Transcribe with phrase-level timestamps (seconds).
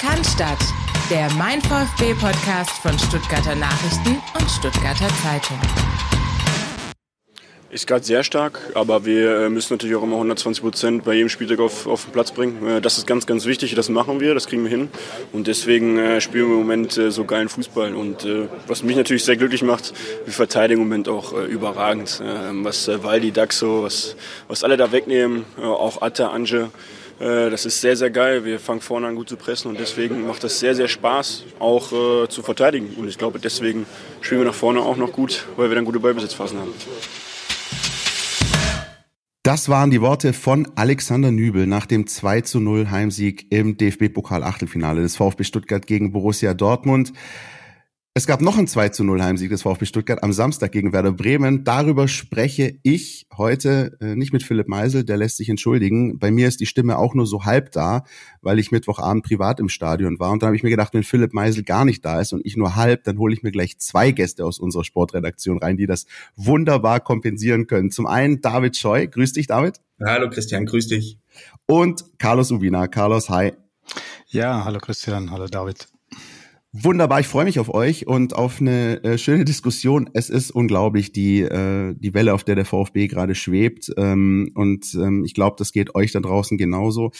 [0.00, 0.56] Cannstatt,
[1.10, 5.58] der Mein VfB Podcast von Stuttgarter Nachrichten und Stuttgarter Zeitung.
[7.68, 11.28] Ist gerade sehr stark, aber wir äh, müssen natürlich auch immer 120 Prozent bei jedem
[11.28, 12.66] Spieltag auf, auf den Platz bringen.
[12.66, 14.88] Äh, das ist ganz, ganz wichtig, das machen wir, das kriegen wir hin.
[15.34, 17.94] Und deswegen äh, spielen wir im Moment so geilen Fußball.
[17.94, 18.26] Und
[18.66, 19.92] was mich natürlich sehr glücklich macht,
[20.24, 22.22] wir verteidigen im Moment auch überragend.
[22.62, 24.16] Was Waldi, Daxo, was,
[24.48, 26.70] was alle da wegnehmen, auch Atta, Anje,
[27.20, 28.46] das ist sehr, sehr geil.
[28.46, 31.92] Wir fangen vorne an gut zu pressen und deswegen macht das sehr, sehr Spaß, auch
[31.92, 32.94] äh, zu verteidigen.
[32.96, 33.84] Und ich glaube, deswegen
[34.22, 36.72] spielen wir nach vorne auch noch gut, weil wir dann gute Ballbesitzphasen haben.
[39.42, 44.42] Das waren die Worte von Alexander Nübel nach dem 2 zu 0 Heimsieg im DFB-Pokal
[44.42, 47.12] Achtelfinale des VfB Stuttgart gegen Borussia Dortmund.
[48.12, 51.12] Es gab noch einen 2 zu 0 Heimsieg des VfB Stuttgart am Samstag gegen Werder
[51.12, 51.62] Bremen.
[51.62, 56.18] Darüber spreche ich heute äh, nicht mit Philipp Meisel, der lässt sich entschuldigen.
[56.18, 58.02] Bei mir ist die Stimme auch nur so halb da,
[58.42, 60.32] weil ich Mittwochabend privat im Stadion war.
[60.32, 62.56] Und dann habe ich mir gedacht, wenn Philipp Meisel gar nicht da ist und ich
[62.56, 66.06] nur halb, dann hole ich mir gleich zwei Gäste aus unserer Sportredaktion rein, die das
[66.34, 67.92] wunderbar kompensieren können.
[67.92, 69.06] Zum einen David Scheu.
[69.06, 69.76] Grüß dich, David.
[70.04, 71.16] Hallo Christian, grüß dich.
[71.66, 72.88] Und Carlos Ubina.
[72.88, 73.52] Carlos, hi.
[74.26, 75.86] Ja, hallo Christian, hallo David.
[76.72, 80.08] Wunderbar, ich freue mich auf euch und auf eine äh, schöne Diskussion.
[80.12, 83.92] Es ist unglaublich, die, äh, die Welle, auf der der VfB gerade schwebt.
[83.96, 87.10] Ähm, und ähm, ich glaube, das geht euch da draußen genauso.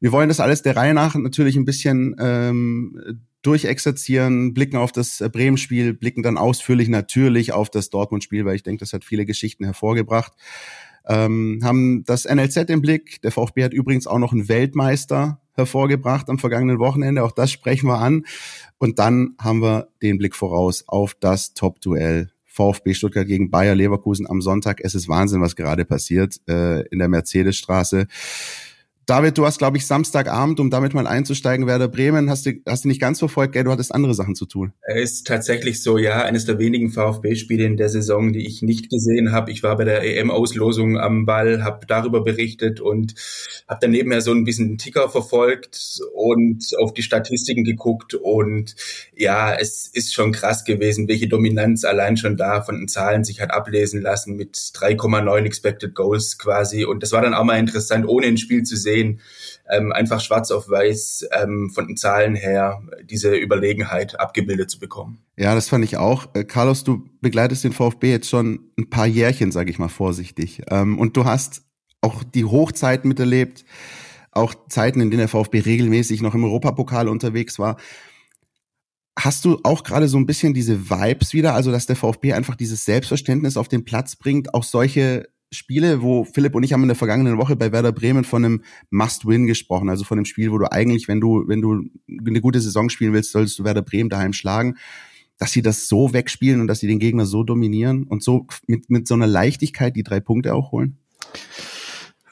[0.00, 5.20] Wir wollen das alles der Reihe nach natürlich ein bisschen ähm, durchexerzieren, blicken auf das
[5.20, 9.24] äh, Bremen-Spiel, blicken dann ausführlich natürlich auf das Dortmund-Spiel, weil ich denke, das hat viele
[9.24, 10.32] Geschichten hervorgebracht.
[11.08, 13.22] Ähm, haben das NLZ im Blick.
[13.22, 17.24] Der VfB hat übrigens auch noch einen Weltmeister hervorgebracht am vergangenen Wochenende.
[17.24, 18.24] Auch das sprechen wir an.
[18.78, 22.30] Und dann haben wir den Blick voraus auf das Top-Duell.
[22.44, 24.80] VfB Stuttgart gegen Bayer Leverkusen am Sonntag.
[24.82, 28.06] Es ist Wahnsinn, was gerade passiert äh, in der Mercedesstraße.
[29.06, 32.82] David, du hast, glaube ich, Samstagabend, um damit mal einzusteigen, Werder Bremen, hast du, hast
[32.82, 33.62] du nicht ganz verfolgt, gell?
[33.62, 34.72] Du hattest andere Sachen zu tun.
[34.96, 39.30] Ist tatsächlich so, ja, eines der wenigen VfB-Spiele in der Saison, die ich nicht gesehen
[39.30, 39.52] habe.
[39.52, 43.14] Ich war bei der EM-Auslosung am Ball, habe darüber berichtet und
[43.68, 48.14] habe dann nebenher so ein bisschen Ticker verfolgt und auf die Statistiken geguckt.
[48.14, 48.74] Und
[49.14, 53.40] ja, es ist schon krass gewesen, welche Dominanz allein schon da von den Zahlen sich
[53.40, 56.84] hat ablesen lassen mit 3,9 Expected Goals quasi.
[56.84, 59.20] Und das war dann auch mal interessant, ohne ein Spiel zu sehen sehen,
[59.70, 65.18] ähm, einfach schwarz auf weiß ähm, von den Zahlen her diese Überlegenheit abgebildet zu bekommen.
[65.36, 66.28] Ja, das fand ich auch.
[66.34, 70.62] Äh, Carlos, du begleitest den VfB jetzt schon ein paar Jährchen, sage ich mal vorsichtig.
[70.70, 71.62] Ähm, und du hast
[72.00, 73.64] auch die Hochzeiten miterlebt,
[74.30, 77.76] auch Zeiten, in denen der VfB regelmäßig noch im Europapokal unterwegs war.
[79.18, 82.54] Hast du auch gerade so ein bisschen diese Vibes wieder, also dass der VfB einfach
[82.54, 86.88] dieses Selbstverständnis auf den Platz bringt, auch solche Spiele, wo Philipp und ich haben in
[86.88, 90.58] der vergangenen Woche bei Werder Bremen von einem Must-Win gesprochen, also von einem Spiel, wo
[90.58, 91.82] du eigentlich, wenn du, wenn du
[92.26, 94.76] eine gute Saison spielen willst, solltest du Werder Bremen daheim schlagen.
[95.38, 98.88] Dass sie das so wegspielen und dass sie den Gegner so dominieren und so mit,
[98.88, 100.96] mit so einer Leichtigkeit die drei Punkte auch holen?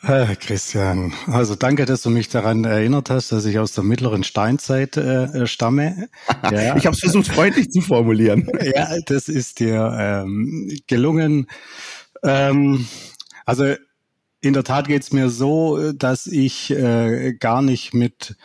[0.06, 4.22] Äh, Christian, also danke, dass du mich daran erinnert hast, dass ich aus der mittleren
[4.22, 6.08] Steinzeit äh, äh stamme.
[6.50, 6.76] Ja.
[6.76, 8.50] ich habe es versucht, freundlich zu formulieren.
[8.62, 11.46] ja, das ist dir ähm, gelungen.
[12.22, 12.86] Ähm,
[13.44, 13.74] also
[14.40, 18.36] in der Tat geht's mir so, dass ich äh, gar nicht mit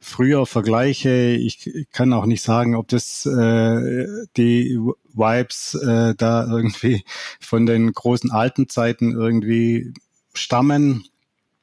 [0.00, 1.10] früher vergleiche.
[1.10, 4.78] Ich kann auch nicht sagen, ob das äh, die
[5.12, 7.04] Vibes äh, da irgendwie
[7.40, 9.92] von den großen alten Zeiten irgendwie
[10.34, 11.04] stammen.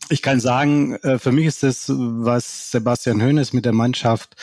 [0.09, 4.35] Ich kann sagen, äh, für mich ist das, was Sebastian Hoeneß mit der Mannschaft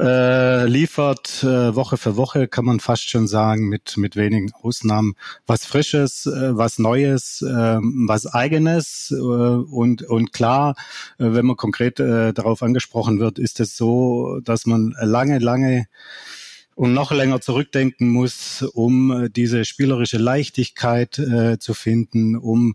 [0.00, 5.14] äh, liefert äh, Woche für Woche, kann man fast schon sagen, mit, mit wenigen Ausnahmen,
[5.46, 9.12] was Frisches, äh, was Neues, äh, was Eigenes.
[9.14, 10.74] Äh, und, und klar,
[11.18, 15.86] äh, wenn man konkret äh, darauf angesprochen wird, ist es so, dass man lange, lange
[16.74, 22.74] und noch länger zurückdenken muss, um äh, diese spielerische Leichtigkeit äh, zu finden, um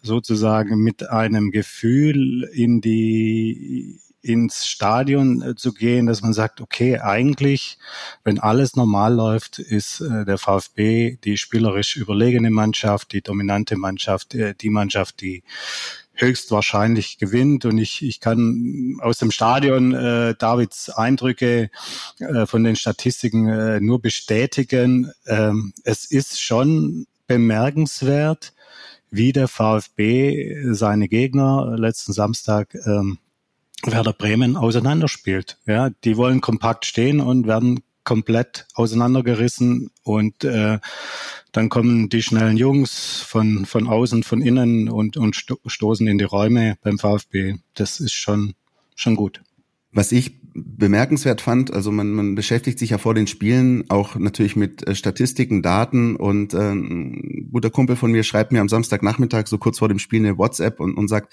[0.00, 6.98] sozusagen mit einem Gefühl in die ins Stadion äh, zu gehen, dass man sagt, okay,
[6.98, 7.78] eigentlich,
[8.24, 14.34] wenn alles normal läuft, ist äh, der VfB die spielerisch überlegene Mannschaft, die dominante Mannschaft,
[14.34, 15.42] äh, die Mannschaft, die
[16.14, 17.64] höchstwahrscheinlich gewinnt.
[17.64, 21.70] Und ich, ich kann aus dem Stadion äh, Davids Eindrücke
[22.18, 25.10] äh, von den Statistiken äh, nur bestätigen.
[25.26, 28.52] Ähm, es ist schon bemerkenswert,
[29.10, 33.18] wie der VfB seine Gegner letzten Samstag ähm,
[33.86, 35.58] Werder Bremen auseinanderspielt.
[35.66, 40.78] Ja, die wollen kompakt stehen und werden komplett auseinandergerissen und äh,
[41.52, 46.18] dann kommen die schnellen Jungs von von außen, von innen und und sto stoßen in
[46.18, 47.56] die Räume beim VfB.
[47.74, 48.54] Das ist schon
[48.96, 49.42] schon gut.
[49.92, 54.56] Was ich bemerkenswert fand, also man, man beschäftigt sich ja vor den Spielen auch natürlich
[54.56, 59.46] mit äh, Statistiken, Daten und äh, ein guter Kumpel von mir schreibt mir am Samstagnachmittag
[59.46, 61.32] so kurz vor dem Spiel eine WhatsApp und, und sagt,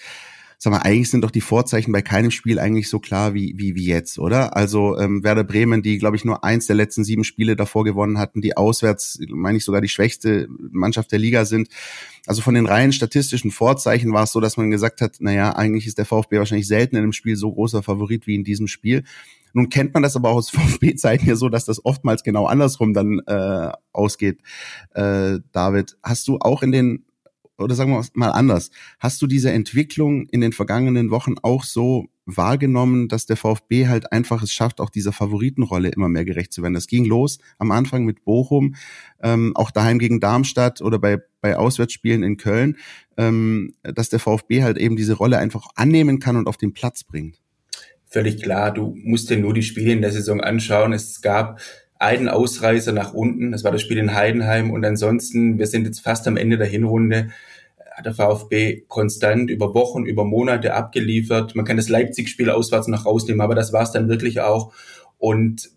[0.62, 3.76] sag mal, eigentlich sind doch die Vorzeichen bei keinem Spiel eigentlich so klar wie, wie,
[3.76, 4.58] wie jetzt, oder?
[4.58, 8.18] Also ähm, Werder Bremen, die, glaube ich, nur eins der letzten sieben Spiele davor gewonnen
[8.18, 11.70] hatten, die auswärts, meine ich, sogar die schwächste Mannschaft der Liga sind.
[12.28, 15.88] Also von den reinen statistischen Vorzeichen war es so, dass man gesagt hat, naja, eigentlich
[15.88, 19.06] ist der VfB wahrscheinlich selten in einem Spiel so großer Favorit wie in diesem Spiel.
[19.54, 22.94] Nun kennt man das aber auch aus VfB-Zeiten ja so, dass das oftmals genau andersrum
[22.94, 24.40] dann äh, ausgeht.
[24.94, 27.06] Äh, David, hast du auch in den
[27.60, 32.08] oder sagen wir mal anders, hast du diese Entwicklung in den vergangenen Wochen auch so
[32.26, 36.62] wahrgenommen, dass der VfB halt einfach es schafft, auch dieser Favoritenrolle immer mehr gerecht zu
[36.62, 36.74] werden?
[36.74, 38.76] Das ging los am Anfang mit Bochum,
[39.22, 42.78] ähm, auch daheim gegen Darmstadt oder bei, bei Auswärtsspielen in Köln,
[43.18, 47.04] ähm, dass der VfB halt eben diese Rolle einfach annehmen kann und auf den Platz
[47.04, 47.42] bringt.
[48.06, 50.94] Völlig klar, du musst dir nur die Spiele in der Saison anschauen.
[50.94, 51.62] Es gab
[52.00, 53.51] einen Ausreißer nach unten.
[53.51, 54.72] Das war das Spiel in Heidenheim.
[54.72, 57.30] Und ansonsten, wir sind jetzt fast am Ende der Hinrunde,
[57.92, 61.56] hat der VfB konstant über Wochen, über Monate abgeliefert.
[61.56, 64.74] Man kann das Leipzig-Spiel auswärts noch rausnehmen, aber das war es dann wirklich auch.
[65.18, 65.69] Und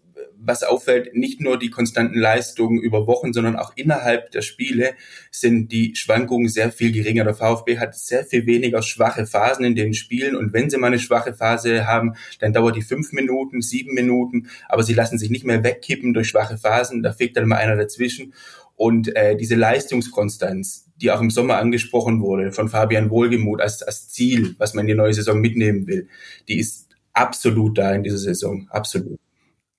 [0.44, 4.94] was auffällt, nicht nur die konstanten Leistungen über Wochen, sondern auch innerhalb der Spiele
[5.30, 7.24] sind die Schwankungen sehr viel geringer.
[7.24, 10.88] Der VfB hat sehr viel weniger schwache Phasen in den Spielen und wenn sie mal
[10.88, 15.30] eine schwache Phase haben, dann dauert die fünf Minuten, sieben Minuten, aber sie lassen sich
[15.30, 17.02] nicht mehr wegkippen durch schwache Phasen.
[17.02, 18.34] Da fehlt dann mal einer dazwischen.
[18.74, 24.08] Und äh, diese Leistungskonstanz, die auch im Sommer angesprochen wurde von Fabian Wohlgemuth als, als
[24.08, 26.08] Ziel, was man in die neue Saison mitnehmen will,
[26.48, 29.20] die ist absolut da in dieser Saison, absolut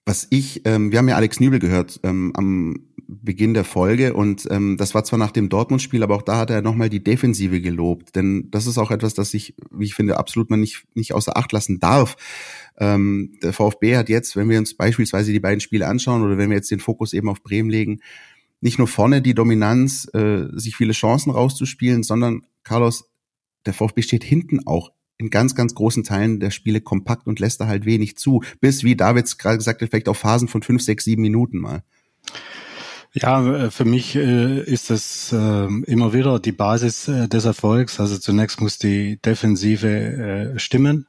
[0.06, 4.48] was ich, ähm, wir haben ja Alex Nübel gehört ähm, am Beginn der Folge und
[4.50, 7.62] ähm, das war zwar nach dem Dortmund-Spiel, aber auch da hat er nochmal die Defensive
[7.62, 11.14] gelobt, denn das ist auch etwas, das ich, wie ich finde, absolut man nicht, nicht
[11.14, 12.16] außer Acht lassen darf.
[12.78, 16.50] Ähm, der VfB hat jetzt, wenn wir uns beispielsweise die beiden Spiele anschauen oder wenn
[16.50, 18.00] wir jetzt den Fokus eben auf Bremen legen,
[18.62, 23.10] nicht nur vorne die Dominanz, äh, sich viele Chancen rauszuspielen, sondern Carlos,
[23.66, 27.62] der VfB steht hinten auch in ganz, ganz großen Teilen der Spiele kompakt und lässt
[27.62, 28.44] da halt wenig zu.
[28.60, 31.84] Bis, wie Davids gerade gesagt hat, vielleicht auf Phasen von fünf, sechs, sieben Minuten mal.
[33.14, 38.00] Ja, äh, für mich äh, ist das äh, immer wieder die Basis des Erfolgs.
[38.00, 41.08] Also zunächst muss die Defensive stimmen.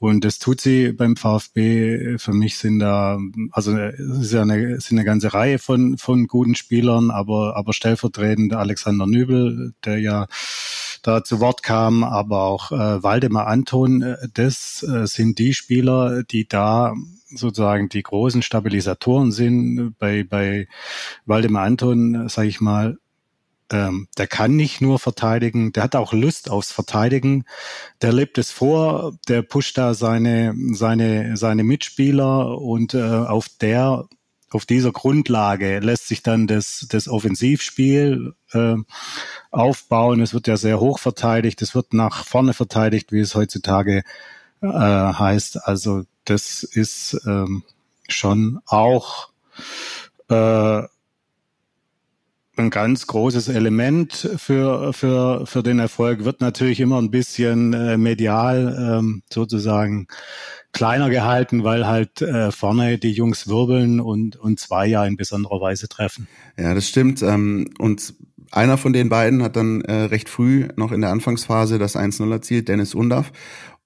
[0.00, 2.18] Und das tut sie beim VfB.
[2.18, 3.18] Für mich sind da,
[3.50, 7.72] also es ist ja eine, sind eine ganze Reihe von, von guten Spielern, aber, aber
[7.72, 10.28] stellvertretend Alexander Nübel, der ja
[11.02, 16.22] da zu Wort kam, aber auch äh, Waldemar Anton, äh, das äh, sind die Spieler,
[16.24, 16.94] die da
[17.30, 19.94] sozusagen die großen Stabilisatoren sind.
[19.98, 20.66] Bei, bei
[21.26, 22.98] Waldemar Anton, sage ich mal,
[23.70, 27.44] ähm, der kann nicht nur verteidigen, der hat auch Lust aufs Verteidigen,
[28.00, 34.06] der lebt es vor, der pusht da seine, seine, seine Mitspieler und äh, auf der
[34.50, 38.76] auf dieser Grundlage lässt sich dann das, das Offensivspiel äh,
[39.50, 40.20] aufbauen.
[40.20, 44.02] Es wird ja sehr hoch verteidigt, es wird nach vorne verteidigt, wie es heutzutage
[44.62, 45.66] äh, heißt.
[45.66, 47.62] Also das ist ähm,
[48.08, 49.28] schon auch
[50.28, 50.82] äh,
[52.58, 56.24] ein ganz großes Element für, für, für den Erfolg.
[56.24, 60.08] Wird natürlich immer ein bisschen äh, medial ähm, sozusagen
[60.72, 65.60] kleiner gehalten, weil halt äh, vorne die Jungs wirbeln und, und zwei ja in besonderer
[65.60, 66.28] Weise treffen.
[66.56, 67.22] Ja, das stimmt.
[67.22, 68.14] Ähm, und
[68.50, 72.30] einer von den beiden hat dann äh, recht früh noch in der Anfangsphase das 1-0
[72.30, 73.32] erzielt, Dennis Undaff.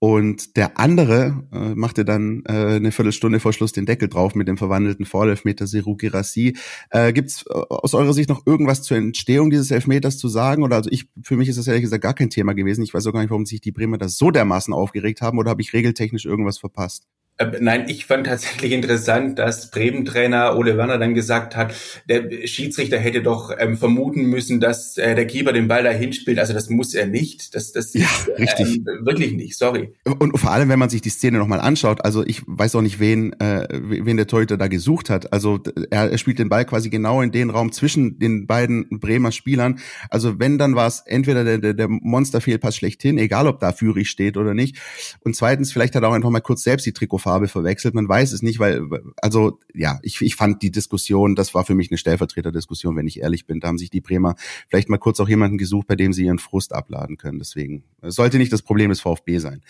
[0.03, 4.49] Und der andere äh, machte dann äh, eine Viertelstunde vor Schluss den Deckel drauf mit
[4.49, 6.57] dem verwandelten Vorelfmeter Seru Girassi.
[6.91, 10.65] Äh, Gibt es äh, aus eurer Sicht noch irgendwas zur Entstehung dieses Elfmeters zu sagen?
[10.65, 12.83] Oder also ich, für mich ist das ehrlich gesagt gar kein Thema gewesen.
[12.83, 15.51] Ich weiß auch gar nicht, warum sich die Bremer da so dermaßen aufgeregt haben oder
[15.51, 17.07] habe ich regeltechnisch irgendwas verpasst?
[17.39, 21.75] Äh, nein, ich fand tatsächlich interessant, dass Bremen-Trainer Ole Werner dann gesagt hat,
[22.09, 26.39] der Schiedsrichter hätte doch ähm, vermuten müssen, dass äh, der Keeper den Ball dahin spielt.
[26.39, 27.55] Also das muss er nicht.
[27.55, 28.77] Das, das ja, ist, richtig.
[28.77, 29.95] Ähm, wirklich nicht, sorry.
[30.19, 33.01] Und vor allem, wenn man sich die Szene nochmal anschaut, also ich weiß auch nicht,
[33.01, 35.33] wen, äh, wen der Torhüter da gesucht hat.
[35.33, 35.61] Also
[35.91, 39.79] er, er spielt den Ball quasi genau in den Raum zwischen den beiden Bremer Spielern.
[40.11, 44.11] Also wenn, dann war es entweder der, der, der Monsterfehlpass schlechthin, egal ob da Führig
[44.11, 44.77] steht oder nicht.
[45.25, 47.95] Und zweitens, vielleicht hat er auch einfach mal kurz selbst die Trikotfarbe Farbe verwechselt.
[47.95, 48.83] Man weiß es nicht, weil,
[49.17, 53.21] also ja, ich, ich fand die Diskussion, das war für mich eine Stellvertreterdiskussion, wenn ich
[53.21, 53.61] ehrlich bin.
[53.61, 54.35] Da haben sich die Bremer
[54.69, 57.39] vielleicht mal kurz auch jemanden gesucht, bei dem sie ihren Frust abladen können.
[57.39, 59.63] Deswegen sollte nicht das Problem des VfB sein.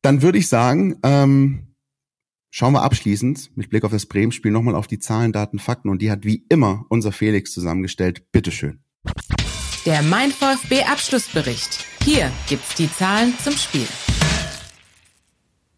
[0.00, 1.74] Dann würde ich sagen, ähm,
[2.56, 6.00] Schauen wir abschließend mit Blick auf das Bremen-Spiel nochmal auf die Zahlen, Daten, Fakten und
[6.00, 8.30] die hat wie immer unser Felix zusammengestellt.
[8.30, 8.78] Bitteschön.
[9.84, 11.84] Der Mein VfB Abschlussbericht.
[12.04, 13.88] Hier gibt's die Zahlen zum Spiel.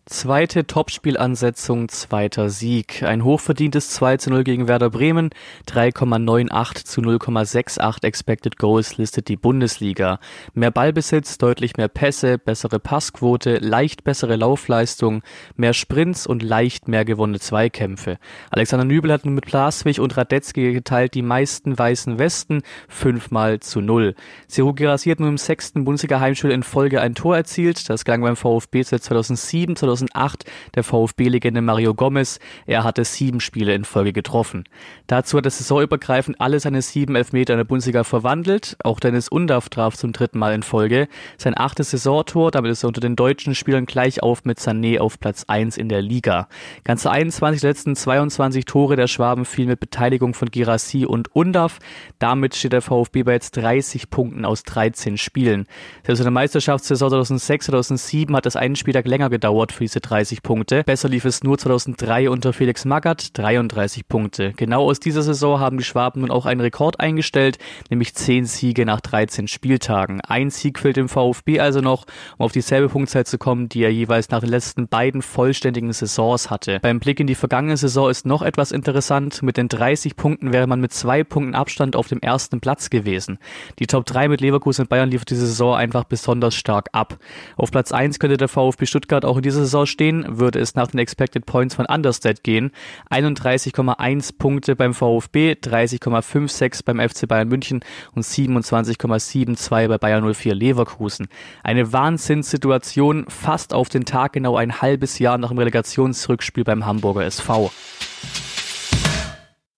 [0.08, 3.02] Zweite Topspielansetzung, zweiter Sieg.
[3.02, 5.30] Ein hochverdientes 2 zu 0 gegen Werder Bremen.
[5.66, 10.20] 3,98 zu 0,68 Expected Goals listet die Bundesliga.
[10.54, 15.22] Mehr Ballbesitz, deutlich mehr Pässe, bessere Passquote, leicht bessere Laufleistung,
[15.56, 18.18] mehr Sprints und leicht mehr gewonnene Zweikämpfe.
[18.52, 23.80] Alexander Nübel hat nun mit Plaswig und Radetzky geteilt die meisten weißen Westen, fünfmal zu
[23.80, 24.14] null.
[24.46, 27.90] Seru Girassi nun im sechsten Bundesliga-Heimspiel in Folge ein Tor erzielt.
[27.90, 32.38] Das gelang beim VfB seit 2007, 2007 2008 der VfB-Legende Mario Gomez.
[32.66, 34.64] Er hatte sieben Spiele in Folge getroffen.
[35.06, 38.76] Dazu hat er saisonübergreifend alle seine sieben Elfmeter in der Bundesliga verwandelt.
[38.82, 41.08] Auch Dennis Undaff traf zum dritten Mal in Folge.
[41.38, 45.18] Sein achtes Saisontor, damit ist er unter den deutschen Spielern gleich auf mit Sané auf
[45.18, 46.48] Platz 1 in der Liga.
[46.84, 51.78] Ganze 21 der letzten 22 Tore der Schwaben fielen mit Beteiligung von Girassi und Undaff.
[52.18, 55.66] Damit steht der VfB bei jetzt 30 Punkten aus 13 Spielen.
[56.04, 60.82] Selbst in der Meisterschaftssaison 2006-2007 hat das einen Spieltag länger gedauert für diese 30 Punkte.
[60.82, 64.52] Besser lief es nur 2003 unter Felix Magath, 33 Punkte.
[64.56, 68.84] Genau aus dieser Saison haben die Schwaben nun auch einen Rekord eingestellt, nämlich 10 Siege
[68.84, 70.20] nach 13 Spieltagen.
[70.22, 72.04] Ein Sieg fehlt dem VfB also noch,
[72.36, 76.50] um auf dieselbe Punktzahl zu kommen, die er jeweils nach den letzten beiden vollständigen Saisons
[76.50, 76.80] hatte.
[76.82, 79.42] Beim Blick in die vergangene Saison ist noch etwas interessant.
[79.42, 83.38] Mit den 30 Punkten wäre man mit zwei Punkten Abstand auf dem ersten Platz gewesen.
[83.78, 87.18] Die Top 3 mit Leverkusen und Bayern liefert diese Saison einfach besonders stark ab.
[87.56, 90.86] Auf Platz 1 könnte der VfB Stuttgart auch in dieser Saison stehen, würde es nach
[90.86, 92.70] den Expected Points von Understat gehen.
[93.10, 97.80] 31,1 Punkte beim VfB, 30,56 beim FC Bayern München
[98.14, 101.28] und 27,72 bei Bayern 04 Leverkusen.
[101.62, 107.24] Eine Wahnsinnssituation, fast auf den Tag genau ein halbes Jahr nach dem Relegationsrückspiel beim Hamburger
[107.24, 107.70] SV.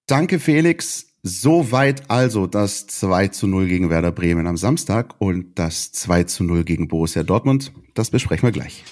[0.06, 1.08] Danke, Felix.
[1.22, 6.44] Soweit also das 2 zu 0 gegen Werder Bremen am Samstag und das 2 zu
[6.44, 7.72] 0 gegen Borussia Dortmund.
[7.94, 8.84] Das besprechen wir gleich.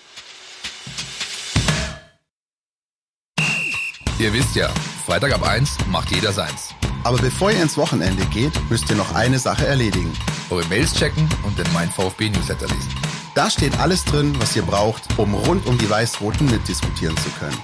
[4.27, 4.69] Ihr wisst ja,
[5.07, 6.75] Freitag ab 1 macht jeder seins.
[7.05, 10.13] Aber bevor ihr ins Wochenende geht, müsst ihr noch eine Sache erledigen.
[10.51, 12.93] Eure Mails checken und den Mein VfB Newsletter lesen.
[13.37, 17.57] Da steht alles drin, was ihr braucht, um rund um die Weiß-Roten mitdiskutieren zu können.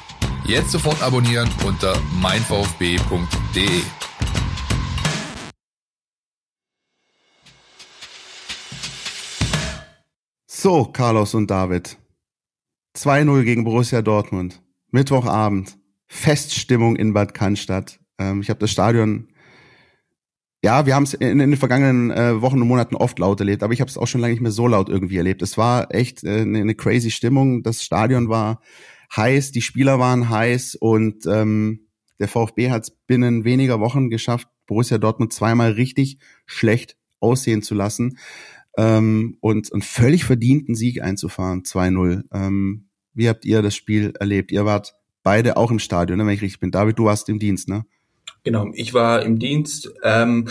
[0.44, 3.82] Jetzt sofort abonnieren unter meinvfb.de.
[10.46, 11.98] So, Carlos und David.
[12.96, 14.62] 2-0 gegen Borussia Dortmund.
[14.92, 15.81] Mittwochabend.
[16.14, 17.98] Feststimmung in Bad Cannstatt.
[18.18, 19.28] Ähm, ich habe das Stadion,
[20.62, 23.62] ja, wir haben es in, in, den vergangenen äh, Wochen und Monaten oft laut erlebt,
[23.62, 25.40] aber ich habe es auch schon lange nicht mehr so laut irgendwie erlebt.
[25.40, 27.62] Es war echt äh, eine, eine crazy Stimmung.
[27.62, 28.60] Das Stadion war
[29.16, 31.88] heiß, die Spieler waren heiß und ähm,
[32.20, 37.74] der VfB hat es binnen weniger Wochen geschafft, Borussia Dortmund zweimal richtig schlecht aussehen zu
[37.74, 38.18] lassen
[38.76, 42.24] ähm, und einen völlig verdienten Sieg einzufahren, 2-0.
[42.34, 44.52] Ähm, wie habt ihr das Spiel erlebt?
[44.52, 46.70] Ihr wart beide auch im Stadion, ne, wenn ich richtig bin.
[46.70, 47.84] David, du warst im Dienst, ne?
[48.44, 49.92] Genau, ich war im Dienst.
[50.02, 50.48] Ähm,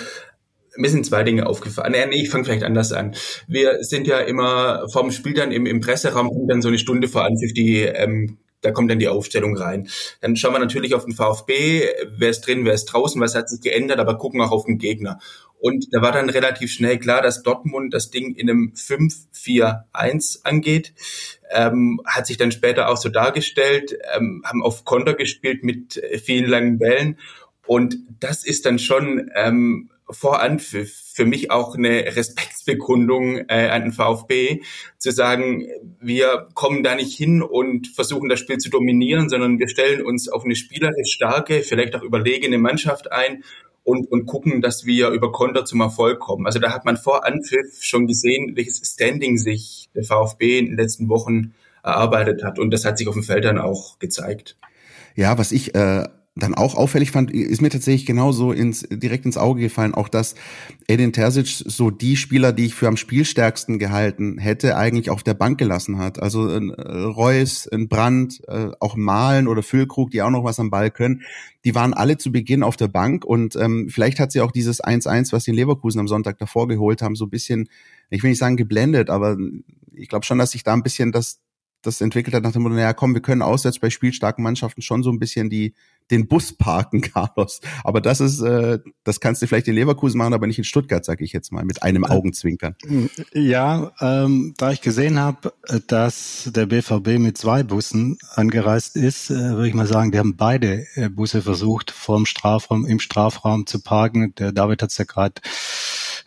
[0.77, 1.91] mir sind zwei Dinge aufgefallen.
[1.91, 3.15] Nee, ich fange vielleicht anders an.
[3.47, 7.25] Wir sind ja immer vorm Spiel dann im, im Presseraum dann so eine Stunde vor
[7.25, 9.89] Anpfiff die ähm, da kommt dann die Aufstellung rein.
[10.21, 11.83] Dann schauen wir natürlich auf den VfB,
[12.17, 14.77] wer ist drin, wer ist draußen, was hat sich geändert, aber gucken auch auf den
[14.77, 15.19] Gegner.
[15.61, 20.93] Und da war dann relativ schnell klar, dass Dortmund das Ding in einem 5-4-1 angeht.
[21.51, 26.49] Ähm, hat sich dann später auch so dargestellt, ähm, haben auf Konter gespielt mit vielen
[26.49, 27.19] langen Bällen.
[27.67, 33.83] Und das ist dann schon ähm, voran für, für mich auch eine Respektsbekundung äh, an
[33.83, 34.61] den VfB,
[34.97, 35.67] zu sagen,
[35.99, 40.27] wir kommen da nicht hin und versuchen das Spiel zu dominieren, sondern wir stellen uns
[40.27, 43.43] auf eine spielerisch starke, vielleicht auch überlegene Mannschaft ein
[43.83, 46.45] und, und gucken, dass wir über Konter zum Erfolg kommen.
[46.45, 50.77] Also da hat man vor Anpfiff schon gesehen, welches Standing sich der VfB in den
[50.77, 52.59] letzten Wochen erarbeitet hat.
[52.59, 54.57] Und das hat sich auf dem Feld dann auch gezeigt.
[55.15, 59.35] Ja, was ich äh, dann auch auffällig fand, ist mir tatsächlich genauso ins, direkt ins
[59.35, 60.35] Auge gefallen, auch dass
[60.87, 65.33] Edin Terzic so die Spieler, die ich für am spielstärksten gehalten hätte, eigentlich auf der
[65.33, 66.21] Bank gelassen hat.
[66.21, 70.59] Also ein äh, Reus, ein Brandt, äh, auch Malen oder Füllkrug, die auch noch was
[70.59, 71.23] am Ball können,
[71.65, 74.81] die waren alle zu Beginn auf der Bank und ähm, vielleicht hat sie auch dieses
[74.81, 77.67] 1-1, was die Leverkusen am Sonntag davor geholt haben, so ein bisschen,
[78.09, 79.37] ich will nicht sagen geblendet, aber
[79.93, 81.41] ich glaube schon, dass sich da ein bisschen das
[81.81, 85.03] das entwickelt hat nach dem Motto, naja, komm, wir können auswärts bei spielstarken Mannschaften schon
[85.03, 85.73] so ein bisschen die
[86.11, 87.61] den Bus parken, Carlos.
[87.83, 91.03] Aber das ist, äh, das kannst du vielleicht in Leverkusen machen, aber nicht in Stuttgart,
[91.03, 92.75] sag ich jetzt mal, mit einem äh, Augenzwinkern.
[93.33, 95.53] Ja, ähm, da ich gesehen habe,
[95.87, 100.35] dass der BVB mit zwei Bussen angereist ist, äh, würde ich mal sagen, die haben
[100.35, 104.35] beide äh, Busse versucht, vorm Strafraum, im Strafraum zu parken.
[104.35, 105.41] Der David hat es ja gerade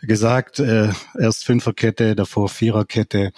[0.02, 3.32] gesagt, äh, erst Fünferkette, davor Viererkette.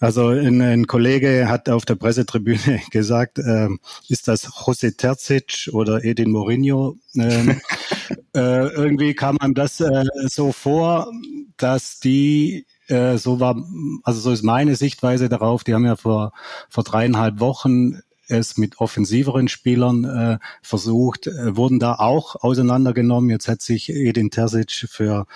[0.00, 3.68] Also ein, ein Kollege hat auf der Pressetribüne gesagt, äh,
[4.08, 6.96] ist das José Terzic oder Edin Mourinho?
[7.16, 7.60] Ähm,
[8.34, 11.10] äh, irgendwie kam einem das äh, so vor,
[11.56, 13.56] dass die äh, so war,
[14.02, 15.64] also so ist meine Sichtweise darauf.
[15.64, 16.32] Die haben ja vor,
[16.68, 23.30] vor dreieinhalb Wochen es mit offensiveren Spielern äh, versucht, äh, wurden da auch auseinandergenommen.
[23.30, 25.26] Jetzt hat sich Edin Terzic für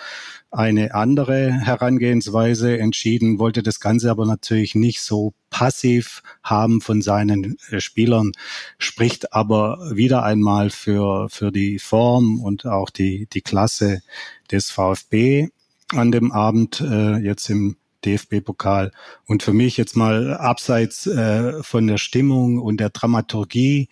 [0.51, 7.57] eine andere Herangehensweise entschieden, wollte das Ganze aber natürlich nicht so passiv haben von seinen
[7.71, 8.33] äh, Spielern,
[8.79, 14.03] spricht aber wieder einmal für, für die Form und auch die, die Klasse
[14.51, 15.49] des VfB
[15.95, 18.93] an dem Abend äh, jetzt im DFB-Pokal.
[19.27, 23.89] Und für mich jetzt mal abseits äh, von der Stimmung und der Dramaturgie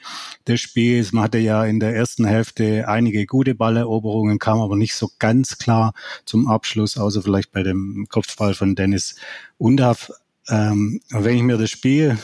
[0.46, 4.94] des Spiels, man hatte ja in der ersten Hälfte einige gute Balleroberungen, kam aber nicht
[4.94, 5.92] so ganz klar
[6.24, 9.16] zum Abschluss, außer vielleicht bei dem Kopfball von Dennis
[9.58, 10.10] Undaf.
[10.48, 12.18] Ähm, wenn ich mir das Spiel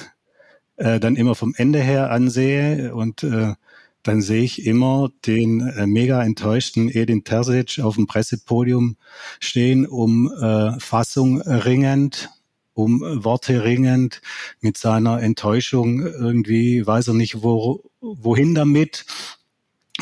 [0.77, 3.55] äh, dann immer vom Ende her ansehe und äh,
[4.03, 8.97] dann sehe ich immer den äh, mega enttäuschten Edin Terzic auf dem Pressepodium
[9.41, 12.31] stehen, um äh, Fassung ringend,
[12.75, 14.21] um Worte ringend,
[14.61, 19.05] mit seiner Enttäuschung irgendwie weiß er nicht, wo, wohin damit.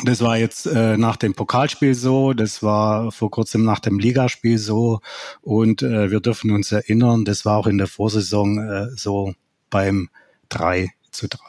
[0.03, 4.57] Das war jetzt äh, nach dem Pokalspiel so, das war vor kurzem nach dem Ligaspiel
[4.57, 5.01] so
[5.41, 9.33] und äh, wir dürfen uns erinnern, das war auch in der Vorsaison äh, so
[9.69, 10.09] beim
[10.49, 11.39] 3 zu 3.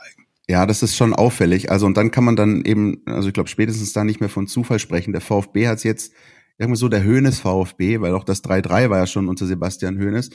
[0.48, 1.70] Ja, das ist schon auffällig.
[1.70, 4.46] Also und dann kann man dann eben, also ich glaube spätestens da nicht mehr von
[4.46, 5.12] Zufall sprechen.
[5.12, 6.12] Der VfB hat jetzt
[6.58, 10.30] irgendwie so der Höhnes VfB, weil auch das 3-3 war ja schon unter Sebastian Höhnes.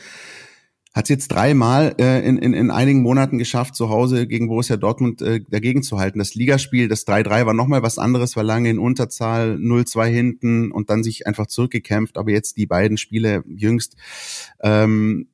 [0.94, 4.78] Hat es jetzt dreimal äh, in, in, in einigen Monaten geschafft, zu Hause gegen Borussia
[4.78, 6.18] Dortmund äh, dagegen zu halten.
[6.18, 10.90] Das Ligaspiel, das 3-3 war nochmal was anderes, war lange in Unterzahl, 0-2 hinten und
[10.90, 12.18] dann sich einfach zurückgekämpft.
[12.18, 13.96] Aber jetzt die beiden Spiele jüngst,
[14.64, 15.28] ähm,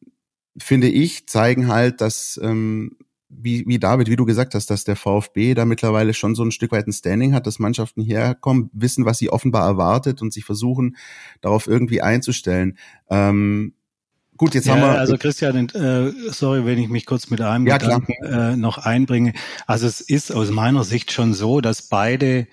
[0.57, 2.97] finde ich, zeigen halt, dass ähm,
[3.41, 6.51] wie, wie David, wie du gesagt hast, dass der VfB da mittlerweile schon so ein
[6.51, 10.33] Stück weit ein Standing hat, dass Mannschaften hierher kommen, wissen, was sie offenbar erwartet und
[10.33, 10.95] sich versuchen,
[11.41, 12.77] darauf irgendwie einzustellen.
[13.09, 13.73] Ähm,
[14.37, 14.99] gut, jetzt ja, haben wir.
[14.99, 19.33] Also Christian, äh, sorry, wenn ich mich kurz mit einem ja, Gedanken äh, noch einbringe.
[19.67, 22.47] Also es ist aus meiner Sicht schon so, dass beide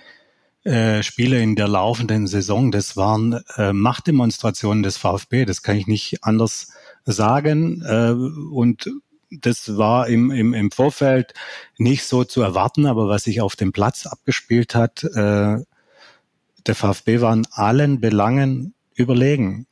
[0.64, 5.86] äh, Spiele in der laufenden Saison, das waren äh, Machtdemonstrationen des VfB, das kann ich
[5.86, 6.72] nicht anders
[7.04, 7.82] sagen.
[7.82, 8.90] Äh, und
[9.30, 11.34] das war im, im, im Vorfeld
[11.78, 15.58] nicht so zu erwarten, aber was sich auf dem Platz abgespielt hat, äh,
[16.66, 19.66] der VfB war in allen Belangen überlegen.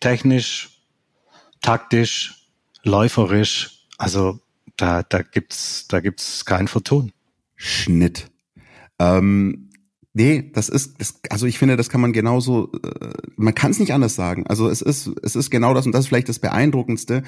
[0.00, 0.82] Technisch,
[1.62, 2.48] taktisch,
[2.82, 3.86] läuferisch.
[3.96, 4.40] Also
[4.76, 7.12] da, da gibt's, da gibt's kein Vertun.
[7.56, 8.30] Schnitt.
[8.98, 9.70] Ähm,
[10.16, 13.80] Nee, das ist, das, also ich finde, das kann man genauso, äh, man kann es
[13.80, 14.46] nicht anders sagen.
[14.46, 17.24] Also es ist, es ist genau das und das ist vielleicht das Beeindruckendste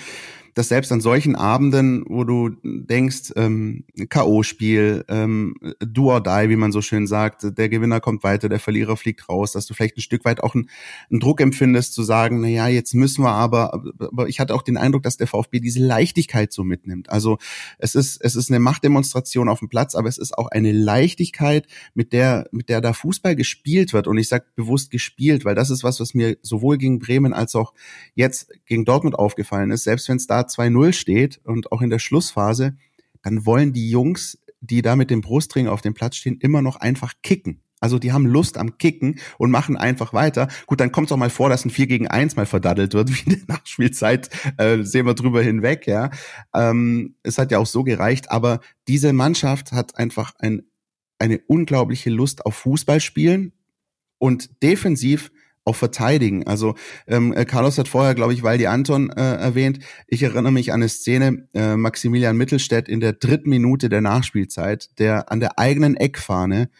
[0.56, 6.56] dass selbst an solchen Abenden, wo du denkst, ähm, K.O.-Spiel, ähm, do or die, wie
[6.56, 9.98] man so schön sagt, der Gewinner kommt weiter, der Verlierer fliegt raus, dass du vielleicht
[9.98, 10.70] ein Stück weit auch einen,
[11.10, 14.62] einen Druck empfindest, zu sagen, na ja, jetzt müssen wir aber, aber ich hatte auch
[14.62, 17.10] den Eindruck, dass der VfB diese Leichtigkeit so mitnimmt.
[17.10, 17.36] Also
[17.76, 21.66] es ist, es ist eine Machtdemonstration auf dem Platz, aber es ist auch eine Leichtigkeit,
[21.92, 24.06] mit der, mit der da Fußball gespielt wird.
[24.06, 27.54] Und ich sage bewusst gespielt, weil das ist was, was mir sowohl gegen Bremen als
[27.54, 27.72] auch
[28.14, 29.84] jetzt gegen Dortmund aufgefallen ist.
[29.84, 32.76] Selbst wenn es da 2-0 steht und auch in der Schlussphase,
[33.22, 36.76] dann wollen die Jungs, die da mit dem Brustring auf dem Platz stehen, immer noch
[36.76, 37.62] einfach kicken.
[37.78, 40.48] Also die haben Lust am Kicken und machen einfach weiter.
[40.66, 43.10] Gut, dann kommt es auch mal vor, dass ein 4 gegen 1 mal verdaddelt wird,
[43.26, 46.10] wie in der Nachspielzeit, äh, sehen wir drüber hinweg, ja.
[46.54, 50.62] Ähm, es hat ja auch so gereicht, aber diese Mannschaft hat einfach ein,
[51.18, 53.52] eine unglaubliche Lust auf Fußballspielen
[54.18, 55.30] und defensiv
[55.66, 56.46] auch verteidigen.
[56.46, 56.76] Also
[57.06, 59.80] ähm, äh, Carlos hat vorher, glaube ich, Waldi Anton äh, erwähnt.
[60.06, 64.90] Ich erinnere mich an eine Szene, äh, Maximilian Mittelstädt in der dritten Minute der Nachspielzeit,
[64.98, 66.70] der an der eigenen Eckfahne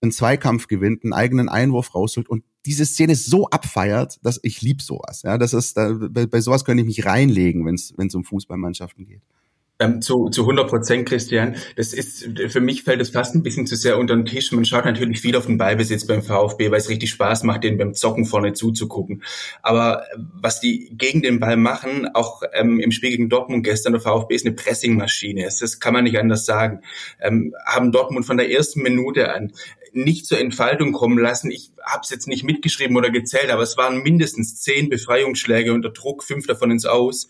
[0.00, 4.82] einen Zweikampf gewinnt, einen eigenen Einwurf rausholt und diese Szene so abfeiert, dass ich lieb
[4.82, 5.22] sowas.
[5.22, 9.04] Ja, das ist da, bei, bei sowas könnte ich mich reinlegen, wenn es um Fußballmannschaften
[9.04, 9.22] geht.
[9.80, 11.54] Ähm, zu, zu 100 Prozent, Christian.
[11.76, 14.50] Das ist, für mich fällt es fast ein bisschen zu sehr unter den Tisch.
[14.50, 17.78] Man schaut natürlich viel auf den Ballbesitz beim VfB, weil es richtig Spaß macht, den
[17.78, 19.22] beim Zocken vorne zuzugucken.
[19.62, 23.92] Aber äh, was die gegen den Ball machen, auch ähm, im Spiel gegen Dortmund gestern,
[23.92, 25.44] der VfB ist eine Pressingmaschine.
[25.44, 26.80] Das kann man nicht anders sagen.
[27.20, 29.52] Ähm, haben Dortmund von der ersten Minute an
[29.92, 31.52] nicht zur Entfaltung kommen lassen.
[31.52, 35.90] Ich habe es jetzt nicht mitgeschrieben oder gezählt, aber es waren mindestens zehn Befreiungsschläge unter
[35.90, 37.28] Druck, fünf davon ins Aus.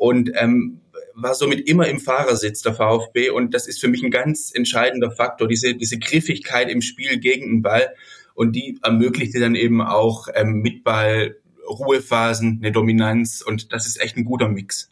[0.00, 0.80] Und ähm,
[1.14, 3.28] war somit immer im Fahrersitz der VfB.
[3.28, 7.48] Und das ist für mich ein ganz entscheidender Faktor, diese, diese Griffigkeit im Spiel gegen
[7.48, 7.94] den Ball.
[8.32, 11.36] Und die ermöglichte dann eben auch ähm, mit Ball
[11.68, 13.42] Ruhephasen, eine Dominanz.
[13.42, 14.89] Und das ist echt ein guter Mix.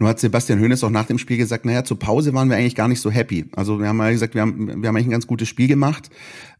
[0.00, 2.74] Nur hat Sebastian Hoeneß auch nach dem Spiel gesagt, naja, zur Pause waren wir eigentlich
[2.74, 3.44] gar nicht so happy.
[3.54, 6.08] Also wir haben mal gesagt, wir haben, wir haben eigentlich ein ganz gutes Spiel gemacht,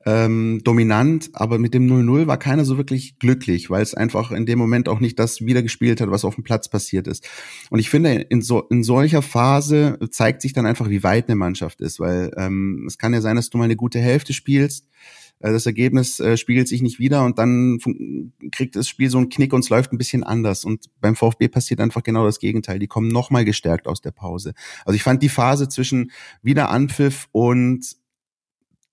[0.05, 4.45] ähm, dominant, aber mit dem 0-0 war keiner so wirklich glücklich, weil es einfach in
[4.45, 7.27] dem Moment auch nicht das wiedergespielt hat, was auf dem Platz passiert ist.
[7.71, 11.37] Und ich finde, in, so, in solcher Phase zeigt sich dann einfach, wie weit eine
[11.37, 14.87] Mannschaft ist, weil ähm, es kann ja sein, dass du mal eine gute Hälfte spielst,
[15.41, 17.79] das Ergebnis äh, spiegelt sich nicht wieder und dann
[18.53, 20.65] kriegt das Spiel so einen Knick und es läuft ein bisschen anders.
[20.65, 22.79] Und beim VfB passiert einfach genau das Gegenteil.
[22.79, 24.53] Die kommen nochmal gestärkt aus der Pause.
[24.85, 26.11] Also ich fand die Phase zwischen
[26.43, 28.01] Wiederanpfiff und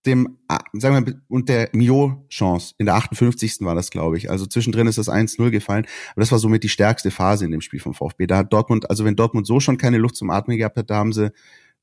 [0.06, 2.76] dem, ah, sagen wir, und der Mio-Chance.
[2.78, 3.58] In der 58.
[3.62, 4.30] war das, glaube ich.
[4.30, 5.86] Also zwischendrin ist das 1-0 gefallen.
[6.12, 8.26] Aber das war somit die stärkste Phase in dem Spiel vom VfB.
[8.26, 10.96] Da hat Dortmund, also wenn Dortmund so schon keine Luft zum Atmen gehabt hat, da
[10.96, 11.32] haben sie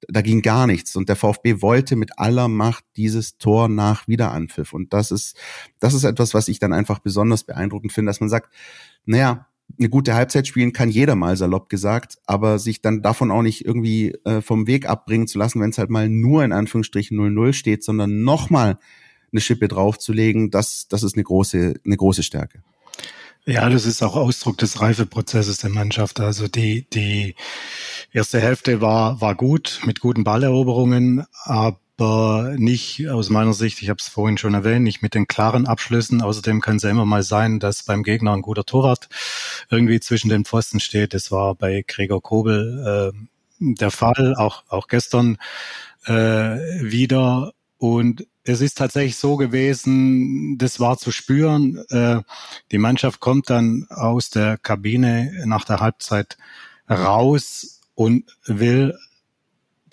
[0.09, 0.97] da ging gar nichts.
[0.97, 4.73] Und der VfB wollte mit aller Macht dieses Tor nach Wiederanpfiff.
[4.73, 5.37] Und das ist,
[5.79, 8.53] das ist etwas, was ich dann einfach besonders beeindruckend finde, dass man sagt,
[9.05, 9.47] naja,
[9.79, 13.64] eine gute Halbzeit spielen kann jeder mal, salopp gesagt, aber sich dann davon auch nicht
[13.64, 17.53] irgendwie äh, vom Weg abbringen zu lassen, wenn es halt mal nur in Anführungsstrichen 0-0
[17.55, 18.79] steht, sondern nochmal
[19.33, 22.62] eine Schippe draufzulegen, das, das ist eine große, eine große Stärke.
[23.46, 26.18] Ja, das ist auch Ausdruck des Reifeprozesses der Mannschaft.
[26.18, 27.35] Also die, die
[28.11, 33.98] erste Hälfte war, war gut, mit guten Balleroberungen, aber nicht aus meiner Sicht, ich habe
[34.00, 36.22] es vorhin schon erwähnt, nicht mit den klaren Abschlüssen.
[36.22, 39.11] Außerdem kann es ja immer mal sein, dass beim Gegner ein guter Torwart
[39.70, 41.12] irgendwie zwischen den Pfosten steht.
[41.12, 43.26] Das war bei Gregor Kobel äh,
[43.61, 45.37] der Fall, auch, auch gestern
[46.07, 46.12] äh,
[46.80, 47.52] wieder.
[47.77, 51.85] Und es ist tatsächlich so gewesen, das war zu spüren.
[51.89, 52.23] Äh,
[52.71, 56.37] die Mannschaft kommt dann aus der Kabine nach der Halbzeit
[56.89, 58.95] raus und will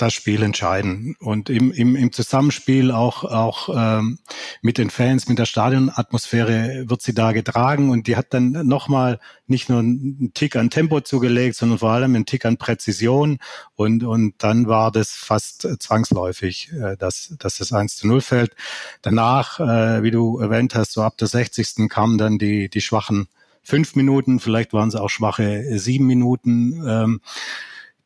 [0.01, 1.15] das Spiel entscheiden.
[1.19, 4.19] Und im, im, im Zusammenspiel auch, auch ähm,
[4.61, 9.19] mit den Fans, mit der Stadionatmosphäre wird sie da getragen und die hat dann nochmal
[9.47, 13.39] nicht nur einen Tick an Tempo zugelegt, sondern vor allem einen Tick an Präzision
[13.75, 18.55] und, und dann war das fast zwangsläufig, äh, dass, dass das 1 zu 0 fällt.
[19.01, 21.89] Danach, äh, wie du erwähnt hast, so ab der 60.
[21.89, 23.27] kamen dann die, die schwachen
[23.63, 26.83] fünf Minuten, vielleicht waren es auch schwache sieben Minuten.
[26.87, 27.21] Ähm,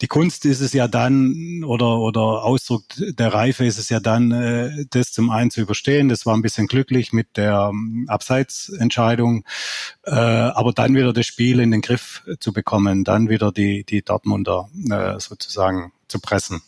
[0.02, 4.32] die Kunst ist es ja dann oder oder Ausdruck der Reife ist es ja dann,
[4.32, 6.10] äh, das zum einen zu überstehen.
[6.10, 9.46] Das war ein bisschen glücklich mit der ähm, Abseitsentscheidung,
[10.04, 14.02] äh, aber dann wieder das Spiel in den Griff zu bekommen, dann wieder die die
[14.02, 16.62] Dortmunder äh, sozusagen zu pressen.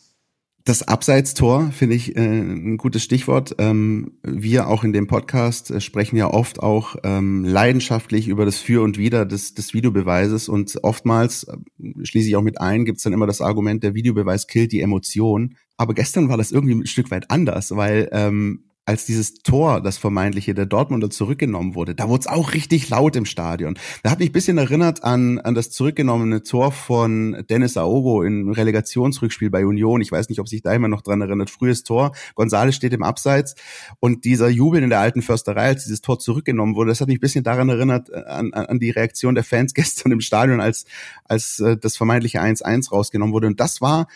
[0.68, 3.56] Das Abseitstor finde ich äh, ein gutes Stichwort.
[3.58, 8.58] Ähm, wir auch in dem Podcast äh, sprechen ja oft auch ähm, leidenschaftlich über das
[8.58, 11.56] Für und Wider des, des Videobeweises und oftmals, äh,
[12.04, 14.82] schließe ich auch mit ein, gibt es dann immer das Argument, der Videobeweis killt die
[14.82, 15.56] Emotion.
[15.78, 19.98] Aber gestern war das irgendwie ein Stück weit anders, weil ähm, als dieses Tor, das
[19.98, 23.78] vermeintliche der Dortmunder zurückgenommen wurde, da wurde es auch richtig laut im Stadion.
[24.02, 28.50] Da hat mich ein bisschen erinnert an, an das zurückgenommene Tor von Dennis Aogo im
[28.50, 30.00] Relegationsrückspiel bei Union.
[30.00, 31.50] Ich weiß nicht, ob sich da immer noch dran erinnert.
[31.50, 33.56] Frühes Tor, Gonzales steht im Abseits
[34.00, 37.18] und dieser Jubel in der alten Försterei, als dieses Tor zurückgenommen wurde, das hat mich
[37.18, 40.86] ein bisschen daran erinnert, äh, an, an die Reaktion der Fans gestern im Stadion, als,
[41.26, 43.48] als äh, das vermeintliche 1-1 rausgenommen wurde.
[43.48, 44.08] Und das war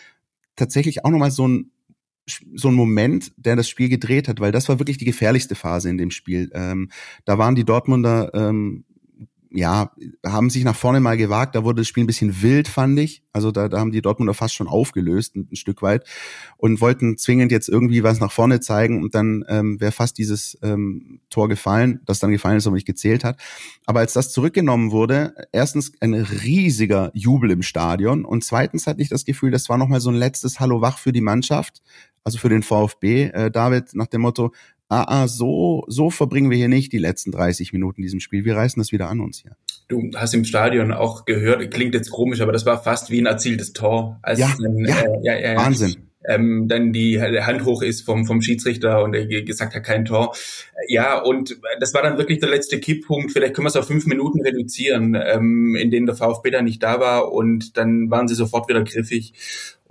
[0.56, 1.72] tatsächlich auch nochmal so ein
[2.26, 5.90] so ein Moment, der das Spiel gedreht hat, weil das war wirklich die gefährlichste Phase
[5.90, 6.50] in dem Spiel.
[6.54, 6.90] Ähm,
[7.24, 8.84] da waren die Dortmunder ähm,
[9.54, 9.92] ja,
[10.24, 11.54] haben sich nach vorne mal gewagt.
[11.54, 13.22] Da wurde das Spiel ein bisschen wild, fand ich.
[13.32, 16.06] Also da, da haben die Dortmunder fast schon aufgelöst, ein, ein Stück weit,
[16.56, 19.02] und wollten zwingend jetzt irgendwie was nach vorne zeigen.
[19.02, 22.86] Und dann ähm, wäre fast dieses ähm, Tor gefallen, das dann gefallen ist, aber nicht
[22.86, 23.38] gezählt hat.
[23.84, 29.08] Aber als das zurückgenommen wurde, erstens ein riesiger Jubel im Stadion und zweitens hatte ich
[29.08, 31.82] das Gefühl, das war nochmal so ein letztes Hallo wach für die Mannschaft,
[32.24, 33.24] also für den VfB.
[33.24, 34.52] Äh, David nach dem Motto,
[34.92, 38.44] ah, ah, so, so verbringen wir hier nicht die letzten 30 Minuten in diesem Spiel.
[38.44, 39.56] Wir reißen das wieder an uns hier.
[39.88, 43.26] Du hast im Stadion auch gehört, klingt jetzt komisch, aber das war fast wie ein
[43.26, 44.20] erzieltes Tor.
[44.36, 46.08] Ja, dann, ja, äh, ja, ja, Wahnsinn.
[46.24, 50.34] Ähm, dann die Hand hoch ist vom, vom Schiedsrichter und er gesagt hat, kein Tor.
[50.86, 53.32] Ja, und das war dann wirklich der letzte Kipppunkt.
[53.32, 56.82] Vielleicht können wir es auf fünf Minuten reduzieren, ähm, in denen der VfB dann nicht
[56.82, 59.32] da war und dann waren sie sofort wieder griffig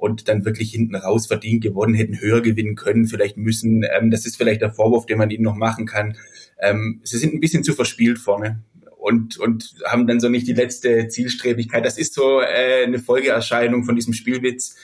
[0.02, 3.84] und dann wirklich hinten raus verdient gewonnen, hätten höher gewinnen können, vielleicht müssen.
[3.84, 6.18] Ähm, das ist vielleicht der Vorwurf, den man ihnen noch machen kann.
[6.60, 8.64] Ähm, sie sind ein bisschen zu verspielt vorne
[8.98, 11.86] und, und haben dann so nicht die letzte Zielstrebigkeit.
[11.86, 14.76] Das ist so äh, eine Folgeerscheinung von diesem Spielwitz,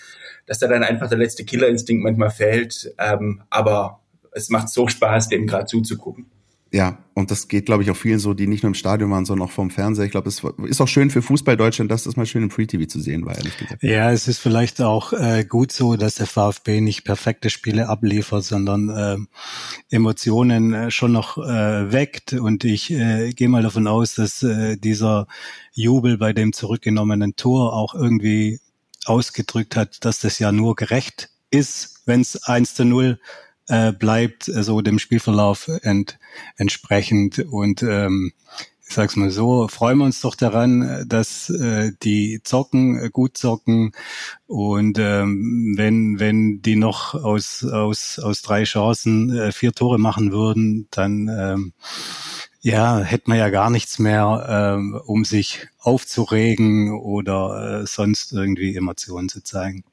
[0.46, 2.94] dass da dann einfach der letzte Killerinstinkt manchmal fehlt.
[3.00, 4.02] Ähm, aber
[4.34, 6.28] es macht so Spaß, dem gerade zuzugucken.
[6.72, 9.26] Ja, und das geht, glaube ich, auch vielen so, die nicht nur im Stadion waren,
[9.26, 10.06] sondern auch vom Fernseher.
[10.06, 12.66] Ich glaube, es ist auch schön für Fußball Deutschland, dass das mal schön im Free
[12.66, 13.82] TV zu sehen war, ehrlich gesagt.
[13.84, 18.44] Ja, es ist vielleicht auch äh, gut so, dass der VfB nicht perfekte Spiele abliefert,
[18.44, 22.34] sondern äh, Emotionen schon noch äh, weckt.
[22.34, 25.28] Und ich äh, gehe mal davon aus, dass äh, dieser
[25.74, 28.60] Jubel bei dem zurückgenommenen Tor auch irgendwie
[29.06, 33.20] ausgedrückt hat, dass das ja nur gerecht ist, wenn es 1 zu 0
[33.68, 36.20] äh, bleibt, äh, so dem Spielverlauf ent,
[36.56, 37.40] entsprechend.
[37.40, 38.34] Und ähm,
[38.88, 43.38] ich sag's mal so, freuen wir uns doch daran, dass äh, die zocken, äh, gut
[43.38, 43.92] zocken
[44.46, 50.32] und ähm, wenn wenn die noch aus aus aus drei Chancen äh, vier Tore machen
[50.32, 51.74] würden, dann ähm,
[52.62, 58.76] ja hätte man ja gar nichts mehr, ähm, um sich aufzuregen oder äh, sonst irgendwie
[58.76, 59.84] Emotionen zu zeigen.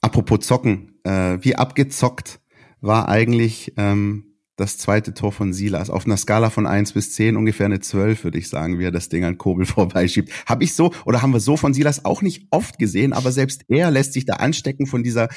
[0.00, 2.38] Apropos zocken, äh, wie abgezockt
[2.80, 5.88] war eigentlich ähm, das zweite Tor von Silas.
[5.88, 8.90] Auf einer Skala von eins bis zehn ungefähr eine zwölf, würde ich sagen, wie er
[8.90, 10.30] das Ding an Kobel vorbeischiebt.
[10.46, 13.64] Habe ich so oder haben wir so von Silas auch nicht oft gesehen, aber selbst
[13.68, 15.28] er lässt sich da anstecken von dieser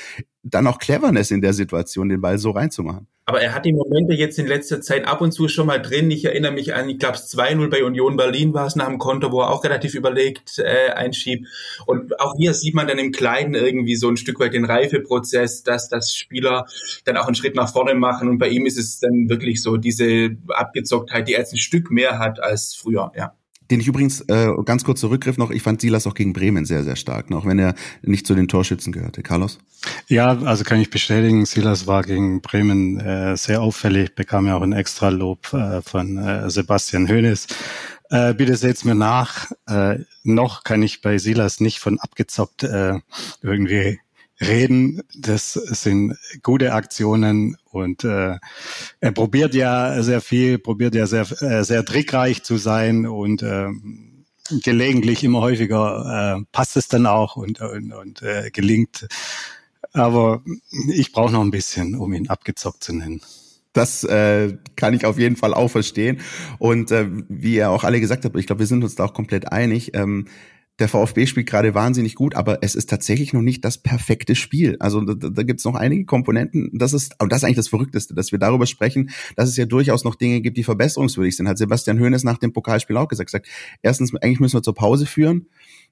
[0.44, 3.08] dann auch Cleverness in der Situation, den Ball so reinzumachen.
[3.32, 6.12] Aber er hat die Momente jetzt in letzter Zeit ab und zu schon mal drin.
[6.12, 9.32] Ich erinnere mich an, ich glaube, 2-0 bei Union Berlin war es nach dem Konto,
[9.32, 11.48] wo er auch relativ überlegt äh, einschiebt.
[11.86, 15.64] Und auch hier sieht man dann im Kleinen irgendwie so ein Stück weit den Reifeprozess,
[15.64, 16.66] dass das Spieler
[17.06, 18.28] dann auch einen Schritt nach vorne machen.
[18.28, 21.90] Und bei ihm ist es dann wirklich so diese Abgezocktheit, die er jetzt ein Stück
[21.90, 23.34] mehr hat als früher, ja
[23.72, 26.84] den ich übrigens äh, ganz kurz zurückgriff noch, ich fand Silas auch gegen Bremen sehr,
[26.84, 29.24] sehr stark, noch wenn er nicht zu den Torschützen gehörte.
[29.24, 29.60] Carlos?
[30.08, 34.62] Ja, also kann ich bestätigen, Silas war gegen Bremen äh, sehr auffällig, bekam ja auch
[34.62, 37.48] ein extra Lob äh, von äh, Sebastian Hoeneß.
[38.10, 39.50] Äh, bitte seht's mir nach.
[39.68, 43.00] Äh, noch kann ich bei Silas nicht von abgezockt äh,
[43.42, 44.00] irgendwie
[44.42, 45.02] reden.
[45.16, 48.38] Das sind gute Aktionen und äh,
[49.00, 53.70] er probiert ja sehr viel, probiert ja sehr, äh, sehr trickreich zu sein und äh,
[54.64, 59.08] gelegentlich immer häufiger äh, passt es dann auch und, und, und äh, gelingt.
[59.94, 60.42] Aber
[60.88, 63.22] ich brauche noch ein bisschen, um ihn abgezockt zu nennen.
[63.74, 66.20] Das äh, kann ich auf jeden Fall auch verstehen.
[66.60, 69.14] Und äh, wie ihr auch alle gesagt habt, ich glaube, wir sind uns da auch
[69.14, 69.94] komplett einig.
[69.94, 70.28] Ähm,
[70.80, 74.78] der VfB spielt gerade wahnsinnig gut, aber es ist tatsächlich noch nicht das perfekte Spiel.
[74.80, 76.72] Also da, da gibt es noch einige Komponenten.
[76.74, 79.66] Das ist, und das ist eigentlich das Verrückteste, dass wir darüber sprechen, dass es ja
[79.66, 81.48] durchaus noch Dinge gibt, die verbesserungswürdig sind.
[81.48, 83.32] Hat Sebastian Hoeneß nach dem Pokalspiel auch gesagt.
[83.32, 83.48] gesagt
[83.82, 85.48] erstens, eigentlich müssen wir zur Pause führen.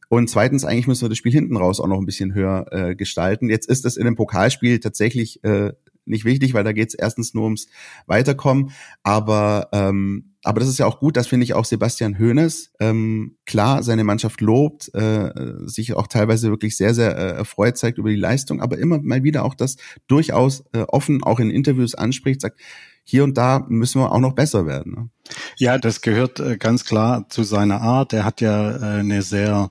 [0.07, 2.95] Und zweitens, eigentlich müssen wir das Spiel hinten raus auch noch ein bisschen höher äh,
[2.95, 3.47] gestalten.
[3.47, 5.71] Jetzt ist es in dem Pokalspiel tatsächlich äh,
[6.09, 7.67] nicht wichtig, weil da geht es erstens nur ums
[8.07, 8.71] Weiterkommen.
[9.03, 13.35] Aber ähm, aber das ist ja auch gut, dass finde ich auch Sebastian Hoeneß ähm,
[13.45, 15.31] klar seine Mannschaft lobt, äh,
[15.65, 19.23] sich auch teilweise wirklich sehr, sehr äh, erfreut zeigt über die Leistung, aber immer mal
[19.23, 19.75] wieder auch das
[20.07, 22.59] durchaus äh, offen auch in Interviews anspricht, sagt,
[23.03, 24.93] hier und da müssen wir auch noch besser werden.
[24.93, 25.09] Ne?
[25.57, 28.13] Ja, das gehört äh, ganz klar zu seiner Art.
[28.13, 29.69] Er hat ja äh, eine sehr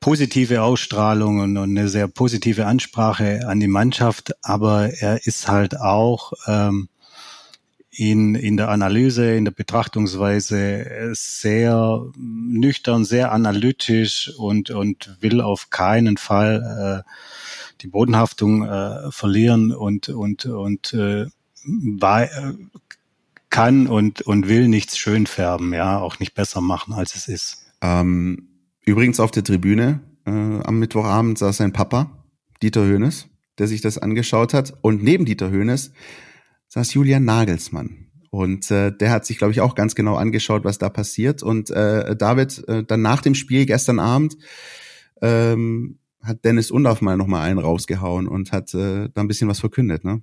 [0.00, 5.78] positive Ausstrahlung und, und eine sehr positive Ansprache an die Mannschaft, aber er ist halt
[5.78, 6.88] auch ähm,
[7.90, 15.68] in, in der Analyse, in der Betrachtungsweise sehr nüchtern, sehr analytisch und, und will auf
[15.70, 17.10] keinen Fall äh,
[17.82, 21.26] die Bodenhaftung äh, verlieren und, und, und äh,
[21.64, 22.28] war,
[23.50, 27.66] kann und, und will nichts schön färben, ja, auch nicht besser machen, als es ist.
[27.82, 28.49] Ähm,
[28.90, 32.24] übrigens auf der Tribüne äh, am Mittwochabend saß sein Papa,
[32.62, 34.74] Dieter Höhnes, der sich das angeschaut hat.
[34.82, 35.92] Und neben Dieter Höhnes
[36.68, 38.06] saß Julian Nagelsmann.
[38.30, 41.42] Und äh, der hat sich, glaube ich, auch ganz genau angeschaut, was da passiert.
[41.42, 44.36] Und äh, David, äh, dann nach dem Spiel gestern Abend,
[45.20, 49.60] ähm, hat Dennis Undorf mal nochmal einen rausgehauen und hat äh, da ein bisschen was
[49.60, 50.22] verkündet, ne?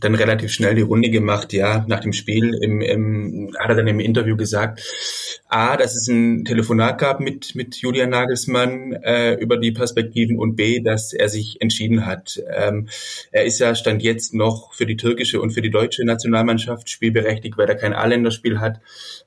[0.00, 3.86] Dann relativ schnell die Runde gemacht, ja, nach dem Spiel im, im, hat er dann
[3.86, 4.82] im Interview gesagt,
[5.48, 10.56] A, dass es ein Telefonat gab mit, mit Julian Nagelsmann äh, über die Perspektiven und
[10.56, 12.42] B, dass er sich entschieden hat.
[12.54, 12.88] Ähm,
[13.32, 17.56] er ist ja Stand jetzt noch für die türkische und für die deutsche Nationalmannschaft spielberechtigt,
[17.56, 18.80] weil er kein A-Länderspiel hat,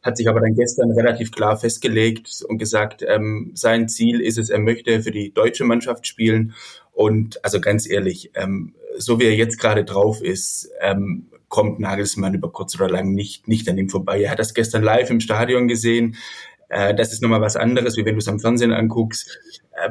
[0.04, 4.50] hat sich aber dann gestern relativ klar festgelegt und gesagt, ähm, sein Ziel ist es,
[4.50, 6.54] er möchte für die deutsche Mannschaft spielen
[6.92, 12.34] und also ganz ehrlich, ähm, so wie er jetzt gerade drauf ist, ähm, kommt Nagelsmann
[12.34, 14.22] über kurz oder lang nicht, nicht an ihm vorbei.
[14.22, 16.16] Er hat das gestern live im Stadion gesehen.
[16.70, 19.40] Äh, das ist nochmal was anderes, wie wenn du es am Fernsehen anguckst.
[19.74, 19.90] Äh,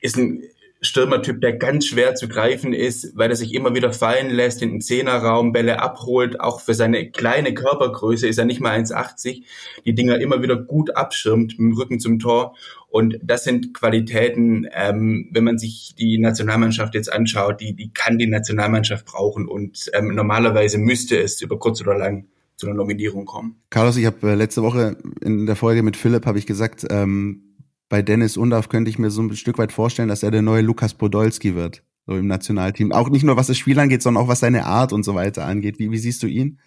[0.00, 0.42] ist ein
[0.84, 4.70] Stürmertyp, der ganz schwer zu greifen ist, weil er sich immer wieder fallen lässt in
[4.70, 6.40] den Zehnerraum, Bälle abholt.
[6.40, 9.44] Auch für seine kleine Körpergröße ist er nicht mal 1,80.
[9.84, 12.56] Die Dinger immer wieder gut abschirmt mit dem Rücken zum Tor.
[12.88, 18.18] Und das sind Qualitäten, ähm, wenn man sich die Nationalmannschaft jetzt anschaut, die, die kann
[18.18, 19.46] die Nationalmannschaft brauchen.
[19.46, 23.62] Und ähm, normalerweise müsste es über kurz oder lang zu einer Nominierung kommen.
[23.70, 27.51] Carlos, ich habe äh, letzte Woche in der Folge mit Philipp habe ich gesagt, ähm,
[27.92, 30.62] bei Dennis Undaff könnte ich mir so ein Stück weit vorstellen, dass er der neue
[30.62, 32.90] Lukas Podolski wird, so im Nationalteam.
[32.90, 35.44] Auch nicht nur was das Spiel angeht, sondern auch was seine Art und so weiter
[35.44, 35.78] angeht.
[35.78, 36.58] Wie, wie siehst du ihn?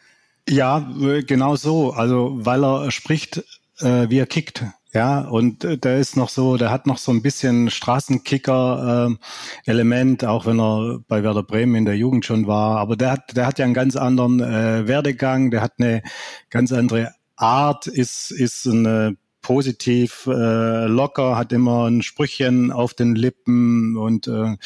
[0.48, 1.94] Ja, äh, genau so.
[1.94, 3.44] Also weil er spricht,
[3.80, 4.66] äh, wie er kickt.
[4.94, 10.28] Ja, und äh, der ist noch so, der hat noch so ein bisschen Straßenkicker-Element, äh,
[10.28, 12.78] auch wenn er bei Werder Bremen in der Jugend schon war.
[12.78, 16.04] Aber der hat, der hat ja einen ganz anderen äh, Werdegang, der hat eine
[16.52, 23.14] ganz andere Art, ist, ist eine positiv, äh, locker, hat immer ein Sprüchchen auf den
[23.14, 24.58] Lippen und äh,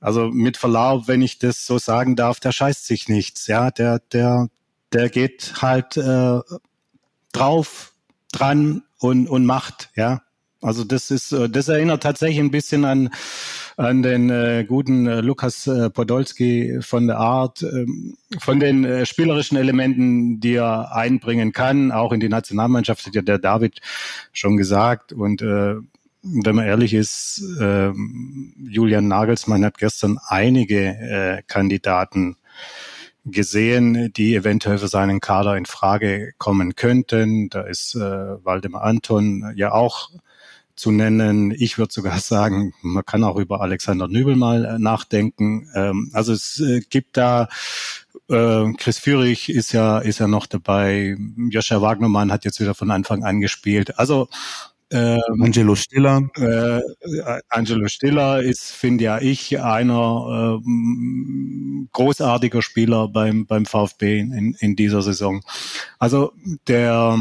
[0.00, 3.48] also mit Verlaub, wenn ich das so sagen darf, der scheißt sich nichts.
[3.48, 4.48] Ja, der, der,
[4.94, 6.40] der geht halt äh,
[7.32, 7.92] drauf,
[8.32, 9.90] dran und, und macht.
[9.94, 10.22] Ja,
[10.60, 13.10] also das ist, äh, das erinnert tatsächlich ein bisschen an
[13.78, 17.86] an den äh, guten äh, Lukas äh, Podolski von der Art, äh,
[18.40, 23.22] von den äh, spielerischen Elementen, die er einbringen kann, auch in die Nationalmannschaft, hat ja
[23.22, 23.80] der David
[24.32, 25.12] schon gesagt.
[25.12, 25.76] Und äh,
[26.22, 27.92] wenn man ehrlich ist, äh,
[28.68, 32.36] Julian Nagelsmann hat gestern einige äh, Kandidaten
[33.24, 37.48] gesehen, die eventuell für seinen Kader in Frage kommen könnten.
[37.48, 40.10] Da ist äh, Waldemar Anton ja auch
[40.78, 41.50] zu nennen.
[41.50, 45.68] Ich würde sogar sagen, man kann auch über Alexander Nübel mal äh, nachdenken.
[45.74, 47.48] Ähm, also es äh, gibt da
[48.30, 51.16] äh, Chris Führig ist ja ist ja noch dabei.
[51.50, 53.98] Joscha Wagnermann hat jetzt wieder von Anfang an gespielt.
[53.98, 54.28] Also
[54.90, 56.30] ähm, Angelo Stiller.
[56.36, 56.80] Äh,
[57.50, 64.76] Angelo Stiller ist, finde ja ich, einer äh, großartiger Spieler beim, beim VfB in, in
[64.76, 65.42] dieser Saison.
[65.98, 66.32] Also
[66.68, 67.18] der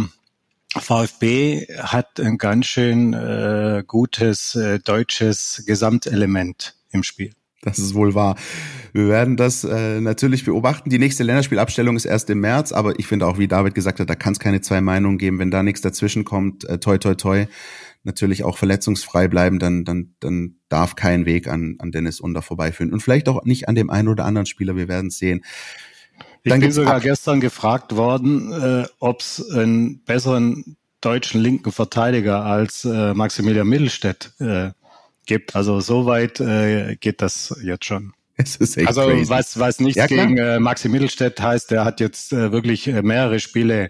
[0.75, 7.31] VfB hat ein ganz schön äh, gutes äh, deutsches Gesamtelement im Spiel.
[7.63, 8.35] Das ist wohl wahr.
[8.93, 10.89] Wir werden das äh, natürlich beobachten.
[10.89, 14.09] Die nächste Länderspielabstellung ist erst im März, aber ich finde auch, wie David gesagt hat,
[14.09, 15.39] da kann es keine zwei Meinungen geben.
[15.39, 17.47] Wenn da nichts dazwischen kommt, äh, toi toi toi,
[18.03, 22.93] natürlich auch verletzungsfrei bleiben, dann, dann, dann darf kein Weg an, an Dennis Under vorbeiführen.
[22.93, 25.43] Und vielleicht auch nicht an dem einen oder anderen Spieler, wir werden es sehen.
[26.43, 32.43] Ich Dann bin sogar gestern gefragt worden, äh, ob es einen besseren deutschen linken Verteidiger
[32.43, 34.71] als äh, Maximilian Mittelstädt äh,
[35.25, 35.55] gibt.
[35.55, 38.13] Also so weit äh, geht das jetzt schon.
[38.39, 39.31] Es ist echt also crazy.
[39.31, 43.01] was, was nichts ja, gegen äh, Maxi Mittelstädt heißt, der hat jetzt äh, wirklich äh,
[43.01, 43.89] mehrere Spiele,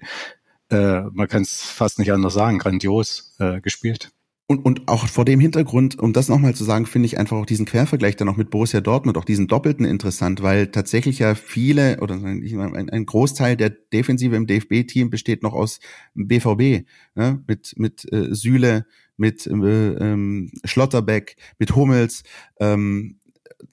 [0.70, 4.12] äh, man kann es fast nicht anders sagen, grandios äh, gespielt.
[4.50, 7.46] Und, und auch vor dem Hintergrund, um das nochmal zu sagen, finde ich einfach auch
[7.46, 12.00] diesen Quervergleich dann auch mit Borussia Dortmund, auch diesen Doppelten interessant, weil tatsächlich ja viele
[12.00, 15.82] oder ein, ein Großteil der Defensive im DFB-Team besteht noch aus
[16.16, 17.44] BVB, ne?
[17.46, 18.86] mit, mit äh, Süle,
[19.18, 22.24] mit äh, ähm, Schlotterbeck, mit Hummels,
[22.62, 23.17] ähm,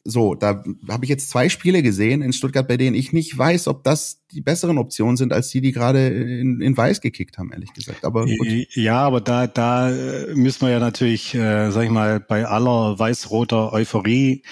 [0.05, 3.69] so, da habe ich jetzt zwei Spiele gesehen in Stuttgart, bei denen ich nicht weiß,
[3.69, 7.53] ob das die besseren Optionen sind, als die, die gerade in, in Weiß gekickt haben,
[7.53, 8.05] ehrlich gesagt.
[8.05, 8.49] Aber gut.
[8.75, 12.99] Ja, aber da, da äh, müssen wir ja natürlich, äh, sag ich mal, bei aller
[12.99, 14.43] weiß-roter Euphorie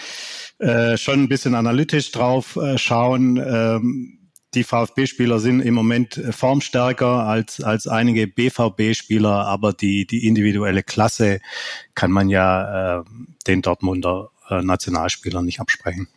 [0.59, 3.37] äh, schon ein bisschen analytisch drauf äh, schauen.
[3.37, 4.19] Ähm,
[4.55, 10.83] die VfB-Spieler sind im Moment äh, formstärker als, als einige BVB-Spieler, aber die, die individuelle
[10.83, 11.41] Klasse
[11.95, 13.05] kann man ja äh,
[13.47, 16.09] den Dortmunder äh, Nationalspieler nicht absprechen.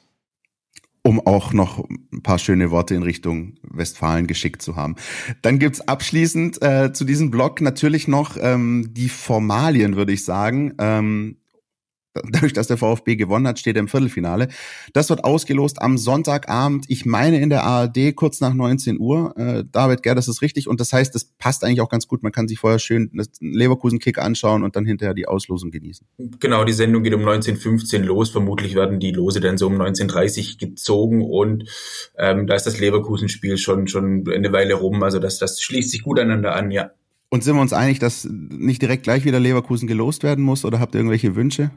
[1.04, 4.96] Um auch noch ein paar schöne Worte in Richtung Westfalen geschickt zu haben.
[5.44, 10.74] Dann gibt's abschließend äh, zu diesem Blog natürlich noch ähm, die Formalien, würde ich sagen.
[10.80, 11.38] Ähm,
[12.32, 14.48] dadurch, dass der VfB gewonnen hat, steht er im Viertelfinale.
[14.94, 19.34] Das wird ausgelost am Sonntagabend, ich meine in der ARD, kurz nach 19 Uhr.
[19.38, 20.68] Äh, David Gerd, das ist richtig.
[20.68, 22.24] Und das heißt, das passt eigentlich auch ganz gut.
[22.24, 26.08] Man kann sich vorher schön den Leverkusen-Kick anschauen und dann hinterher die Auslosung genießen.
[26.40, 28.30] Genau, die Sendung geht um 19.15 los.
[28.30, 31.24] Vermutlich werden die Lose dann so um 19.30 gezogen.
[31.24, 31.70] Und
[32.18, 35.04] ähm, da ist das Leverkusen-Spiel schon, schon eine Weile rum.
[35.04, 36.92] Also das, das schließt sich gut aneinander an, ja.
[37.30, 40.64] Und sind wir uns einig, dass nicht direkt gleich wieder Leverkusen gelost werden muss?
[40.64, 41.72] Oder habt ihr irgendwelche Wünsche?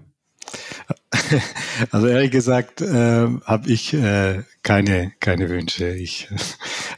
[1.91, 5.91] Also ehrlich gesagt äh, habe ich äh, keine, keine Wünsche.
[5.91, 6.37] Ich äh,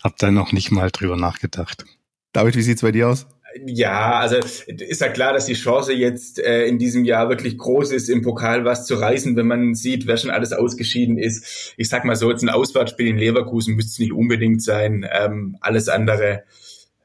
[0.05, 1.85] habe da noch nicht mal drüber nachgedacht.
[2.33, 3.27] David, wie sieht's bei dir aus?
[3.66, 7.90] Ja, also ist ja klar, dass die Chance jetzt äh, in diesem Jahr wirklich groß
[7.90, 11.75] ist, im Pokal was zu reißen, wenn man sieht, wer schon alles ausgeschieden ist.
[11.77, 15.05] Ich sag mal so, jetzt ein Auswärtsspiel in Leverkusen müsste es nicht unbedingt sein.
[15.11, 16.44] Ähm, alles andere,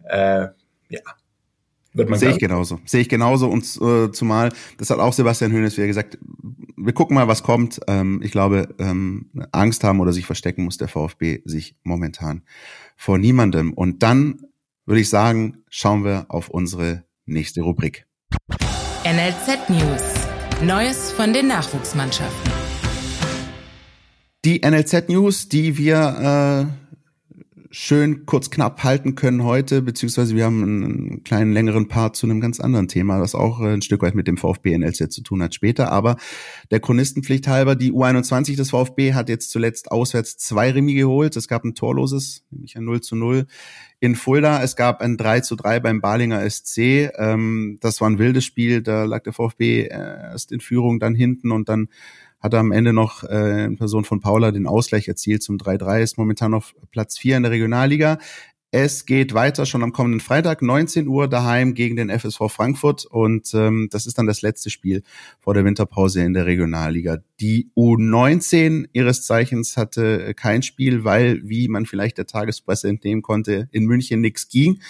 [0.04, 0.48] äh,
[0.90, 1.02] ja,
[1.96, 2.80] wird man Sehe ich genauso.
[2.86, 6.18] Sehe ich genauso und äh, zumal, das hat auch Sebastian Höhnes wieder gesagt,
[6.78, 7.80] wir gucken mal, was kommt.
[7.88, 12.44] Ähm, ich glaube, ähm, Angst haben oder sich verstecken muss der VfB sich momentan
[12.96, 13.74] vor niemandem.
[13.74, 14.42] Und dann
[14.86, 18.06] würde ich sagen, schauen wir auf unsere nächste Rubrik.
[19.06, 20.28] NLZ News.
[20.64, 22.52] Neues von den Nachwuchsmannschaften.
[24.46, 26.85] Die NLZ News, die wir äh,
[27.78, 32.40] schön kurz knapp halten können heute, beziehungsweise wir haben einen kleinen längeren Part zu einem
[32.40, 35.54] ganz anderen Thema, das auch ein Stück weit mit dem VfB NLZ zu tun hat
[35.54, 35.92] später.
[35.92, 36.16] Aber
[36.72, 41.36] der Chronistenpflicht halber, die U21 des VfB hat jetzt zuletzt auswärts zwei Remis geholt.
[41.36, 43.46] Es gab ein torloses, nämlich ein 0 zu 0
[44.00, 44.64] in Fulda.
[44.64, 47.12] Es gab ein 3 zu 3 beim Balinger SC.
[47.18, 51.52] Ähm, das war ein wildes Spiel, da lag der VfB erst in Führung, dann hinten
[51.52, 51.90] und dann
[52.46, 56.02] hat er am Ende noch äh, in Person von Paula den Ausgleich erzielt zum 3-3,
[56.02, 58.20] ist momentan auf Platz 4 in der Regionalliga.
[58.70, 63.52] Es geht weiter schon am kommenden Freitag, 19 Uhr daheim gegen den FSV Frankfurt und
[63.54, 65.02] ähm, das ist dann das letzte Spiel
[65.40, 67.20] vor der Winterpause in der Regionalliga.
[67.40, 73.70] Die U19 ihres Zeichens hatte kein Spiel, weil, wie man vielleicht der Tagespresse entnehmen konnte,
[73.72, 74.82] in München nichts ging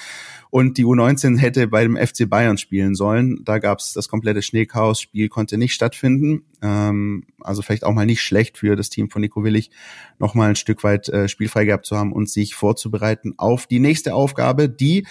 [0.55, 3.43] und die U19 hätte bei dem FC Bayern spielen sollen.
[3.43, 6.45] Da gab es das komplette Schneechaos-Spiel, konnte nicht stattfinden.
[6.61, 9.69] Ähm, also vielleicht auch mal nicht schlecht für das Team von Nico Willig,
[10.17, 13.81] noch mal ein Stück weit äh, spielfrei gehabt zu haben und sich vorzubereiten auf die
[13.81, 15.05] nächste Aufgabe, die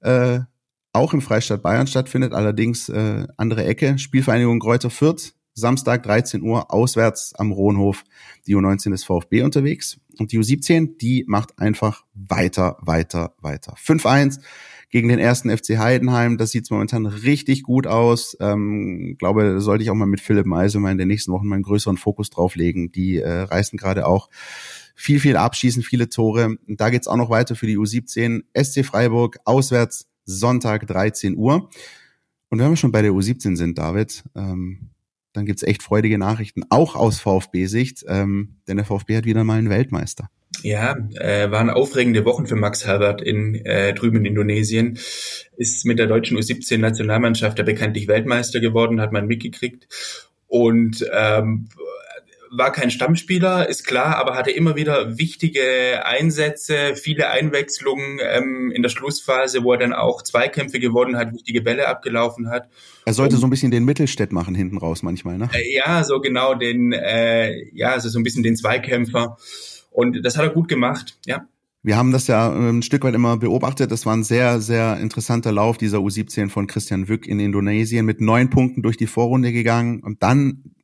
[0.00, 0.38] äh,
[0.92, 3.98] auch im Freistaat Bayern stattfindet, allerdings äh, andere Ecke.
[3.98, 8.04] Spielvereinigung Kräuter Fürth, Samstag 13 Uhr auswärts am Rohnhof,
[8.46, 9.98] die U19 des VfB unterwegs.
[10.20, 13.74] Und die U17, die macht einfach weiter, weiter, weiter.
[13.74, 14.38] 5-1
[14.90, 16.38] gegen den ersten FC Heidenheim.
[16.38, 18.36] Das sieht momentan richtig gut aus.
[18.40, 21.46] Ähm, glaube, da sollte ich auch mal mit Philipp Meise mal in den nächsten Wochen
[21.46, 22.92] mal einen größeren Fokus drauflegen.
[22.92, 24.28] Die äh, reißen gerade auch
[24.94, 26.56] viel, viel abschießen, viele Tore.
[26.66, 28.42] Da geht's auch noch weiter für die U17.
[28.54, 31.68] SC Freiburg auswärts Sonntag 13 Uhr.
[32.48, 34.90] Und wenn wir schon bei der U17 sind, David, ähm,
[35.34, 39.58] dann gibt's echt freudige Nachrichten, auch aus VfB-Sicht, ähm, denn der VfB hat wieder mal
[39.58, 40.30] einen Weltmeister.
[40.62, 44.98] Ja, äh, waren aufregende Wochen für Max Herbert in äh, drüben in Indonesien.
[45.56, 49.88] Ist mit der deutschen U17-Nationalmannschaft ja bekanntlich Weltmeister geworden, hat man mitgekriegt.
[50.46, 51.68] Und ähm,
[52.56, 58.82] war kein Stammspieler, ist klar, aber hatte immer wieder wichtige Einsätze, viele Einwechslungen ähm, in
[58.82, 62.68] der Schlussphase, wo er dann auch Zweikämpfe gewonnen hat, wichtige Bälle abgelaufen hat.
[63.04, 65.50] Er sollte Und, so ein bisschen den Mittelstädt machen hinten raus manchmal, ne?
[65.52, 69.36] Äh, ja, so genau den, äh, ja, also so ein bisschen den Zweikämpfer.
[69.90, 71.46] Und das hat er gut gemacht, ja.
[71.82, 73.92] Wir haben das ja ähm, ein Stück weit immer beobachtet.
[73.92, 78.22] Das war ein sehr, sehr interessanter Lauf dieser U17 von Christian Wück in Indonesien mit
[78.22, 80.02] neun Punkten durch die Vorrunde gegangen.
[80.02, 80.74] Und dann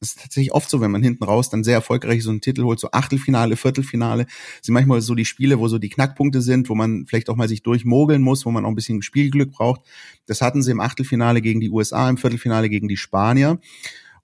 [0.00, 2.78] ist tatsächlich oft so, wenn man hinten raus dann sehr erfolgreich so einen Titel holt,
[2.78, 4.26] so Achtelfinale, Viertelfinale,
[4.62, 7.48] sind manchmal so die Spiele, wo so die Knackpunkte sind, wo man vielleicht auch mal
[7.48, 9.80] sich durchmogeln muss, wo man auch ein bisschen Spielglück braucht.
[10.26, 13.58] Das hatten sie im Achtelfinale gegen die USA, im Viertelfinale gegen die Spanier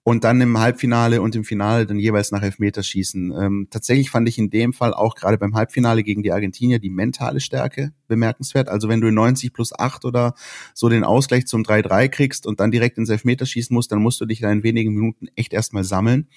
[0.05, 3.33] und dann im Halbfinale und im Finale dann jeweils nach Elfmeterschießen.
[3.39, 6.89] Ähm, tatsächlich fand ich in dem Fall auch gerade beim Halbfinale gegen die Argentinier die
[6.89, 8.67] mentale Stärke bemerkenswert.
[8.67, 10.35] Also wenn du in 90 plus 8 oder
[10.73, 14.25] so den Ausgleich zum 3-3 kriegst und dann direkt ins Elfmeterschießen musst, dann musst du
[14.25, 16.27] dich da in wenigen Minuten echt erstmal sammeln.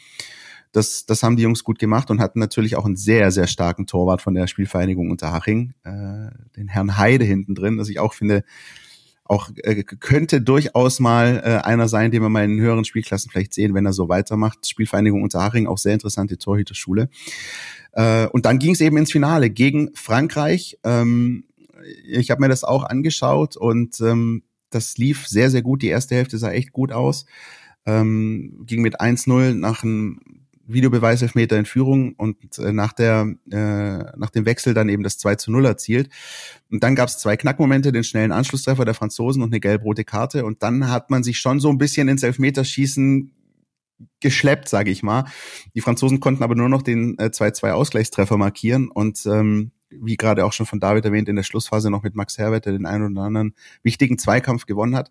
[0.70, 3.86] Das, das haben die Jungs gut gemacht und hatten natürlich auch einen sehr, sehr starken
[3.86, 8.44] Torwart von der Spielvereinigung Unterhaching, äh, den Herrn Heide hinten drin, dass ich auch finde,
[9.28, 13.54] auch äh, könnte durchaus mal äh, einer sein, den wir mal in höheren Spielklassen vielleicht
[13.54, 14.66] sehen, wenn er so weitermacht.
[14.66, 17.08] Spielvereinigung Unterhaching, auch sehr interessante Torhüterschule.
[17.92, 20.78] Äh, und dann ging es eben ins Finale gegen Frankreich.
[20.84, 21.44] Ähm,
[22.06, 25.82] ich habe mir das auch angeschaut und ähm, das lief sehr, sehr gut.
[25.82, 27.26] Die erste Hälfte sah echt gut aus.
[27.84, 30.20] Ähm, ging mit 1-0 nach einem
[30.66, 33.56] Videobeweiselfmeter in Führung und äh, nach der äh,
[34.16, 36.10] nach dem Wechsel dann eben das 2 zu 0 erzielt.
[36.70, 40.44] Und dann gab es zwei Knackmomente, den schnellen Anschlusstreffer der Franzosen und eine gelb-rote Karte.
[40.44, 43.32] Und dann hat man sich schon so ein bisschen ins Elfmeterschießen
[44.20, 45.24] geschleppt, sage ich mal.
[45.74, 50.44] Die Franzosen konnten aber nur noch den äh, 2-2 Ausgleichstreffer markieren und ähm, wie gerade
[50.44, 53.12] auch schon von David erwähnt, in der Schlussphase noch mit Max Herbert, der den einen
[53.12, 55.10] oder anderen wichtigen Zweikampf gewonnen hat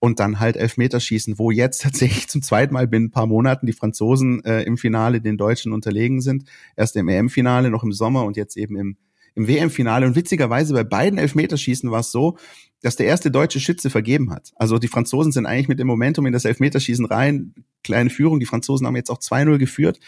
[0.00, 3.72] und dann halt Elfmeterschießen, wo jetzt tatsächlich zum zweiten Mal binnen ein paar Monaten die
[3.72, 6.44] Franzosen äh, im Finale den Deutschen unterlegen sind.
[6.76, 8.96] Erst im EM-Finale, noch im Sommer und jetzt eben im,
[9.34, 10.06] im WM-Finale.
[10.06, 12.36] Und witzigerweise bei beiden Elfmeterschießen war es so,
[12.82, 14.52] dass der erste deutsche Schütze vergeben hat.
[14.56, 17.54] Also die Franzosen sind eigentlich mit dem Momentum in das Elfmeterschießen rein.
[17.84, 18.40] Kleine Führung.
[18.40, 20.00] Die Franzosen haben jetzt auch 2-0 geführt.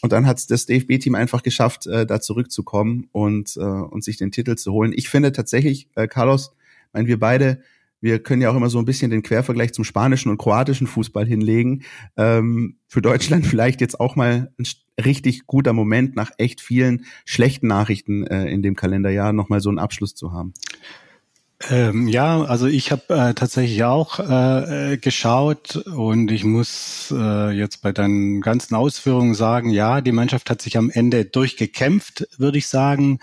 [0.00, 4.32] Und dann hat das DFB-Team einfach geschafft, äh, da zurückzukommen und, äh, und sich den
[4.32, 4.94] Titel zu holen.
[4.94, 6.54] Ich finde tatsächlich, äh, Carlos,
[6.94, 7.60] meinen wir beide,
[8.00, 11.26] wir können ja auch immer so ein bisschen den Quervergleich zum spanischen und kroatischen Fußball
[11.26, 11.84] hinlegen.
[12.16, 14.66] Ähm, für Deutschland vielleicht jetzt auch mal ein
[15.04, 19.78] richtig guter Moment, nach echt vielen schlechten Nachrichten äh, in dem Kalenderjahr nochmal so einen
[19.78, 20.54] Abschluss zu haben.
[21.70, 27.82] Ähm, ja, also ich habe äh, tatsächlich auch äh, geschaut und ich muss äh, jetzt
[27.82, 32.68] bei deinen ganzen Ausführungen sagen, ja, die Mannschaft hat sich am Ende durchgekämpft, würde ich
[32.68, 33.18] sagen.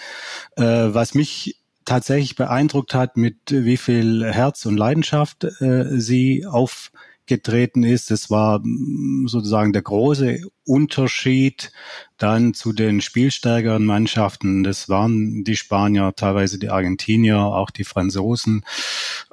[0.57, 6.91] Äh, was mich tatsächlich beeindruckt hat, mit wie viel Herz und Leidenschaft äh, sie auf
[7.25, 8.11] zurückgetreten ist.
[8.11, 11.71] Das war mm, sozusagen der große Unterschied
[12.17, 14.63] dann zu den spielstärkeren Mannschaften.
[14.63, 18.63] Das waren die Spanier, teilweise die Argentinier, auch die Franzosen.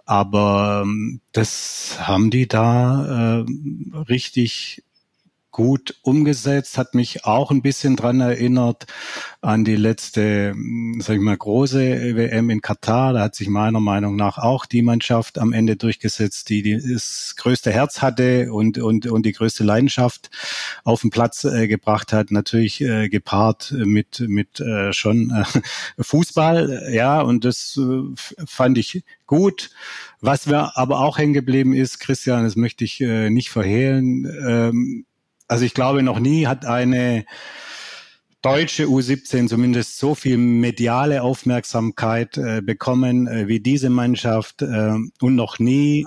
[0.04, 3.44] Aber ähm, das haben die da äh,
[4.08, 4.84] richtig
[5.52, 8.86] gut umgesetzt, hat mich auch ein bisschen dran erinnert
[9.42, 10.54] an die letzte,
[10.98, 13.12] sag ich mal, große WM in Katar.
[13.12, 17.70] Da hat sich meiner Meinung nach auch die Mannschaft am Ende durchgesetzt, die, das größte
[17.70, 20.30] Herz hatte und, und, und die größte Leidenschaft
[20.84, 22.30] auf den Platz äh, gebracht hat.
[22.30, 25.44] Natürlich äh, gepaart mit, mit äh, schon äh,
[26.02, 29.70] Fußball, ja, und das äh, fand ich gut.
[30.20, 35.04] Was mir aber auch hängen geblieben ist, Christian, das möchte ich äh, nicht verhehlen, ähm,
[35.52, 37.26] also ich glaube, noch nie hat eine
[38.40, 45.36] deutsche U17 zumindest so viel mediale Aufmerksamkeit äh, bekommen äh, wie diese Mannschaft äh, und
[45.36, 46.06] noch nie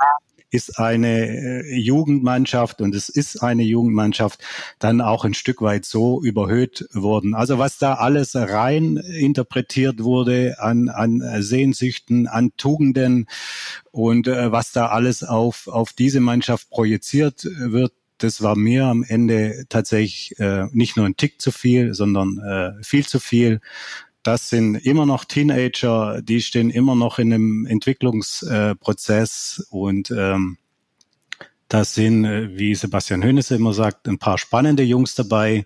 [0.50, 4.44] ist eine äh, Jugendmannschaft und es ist eine Jugendmannschaft
[4.80, 7.36] dann auch ein Stück weit so überhöht worden.
[7.36, 13.28] Also was da alles rein interpretiert wurde an, an Sehnsüchten, an Tugenden
[13.92, 19.04] und äh, was da alles auf, auf diese Mannschaft projiziert wird, das war mir am
[19.04, 23.62] Ende tatsächlich äh, nicht nur ein Tick zu viel, sondern äh, viel zu viel.
[24.24, 30.58] Das sind immer noch Teenager, die stehen immer noch in einem Entwicklungsprozess äh, und ähm,
[31.68, 35.66] da sind, äh, wie Sebastian Hönes immer sagt, ein paar spannende Jungs dabei.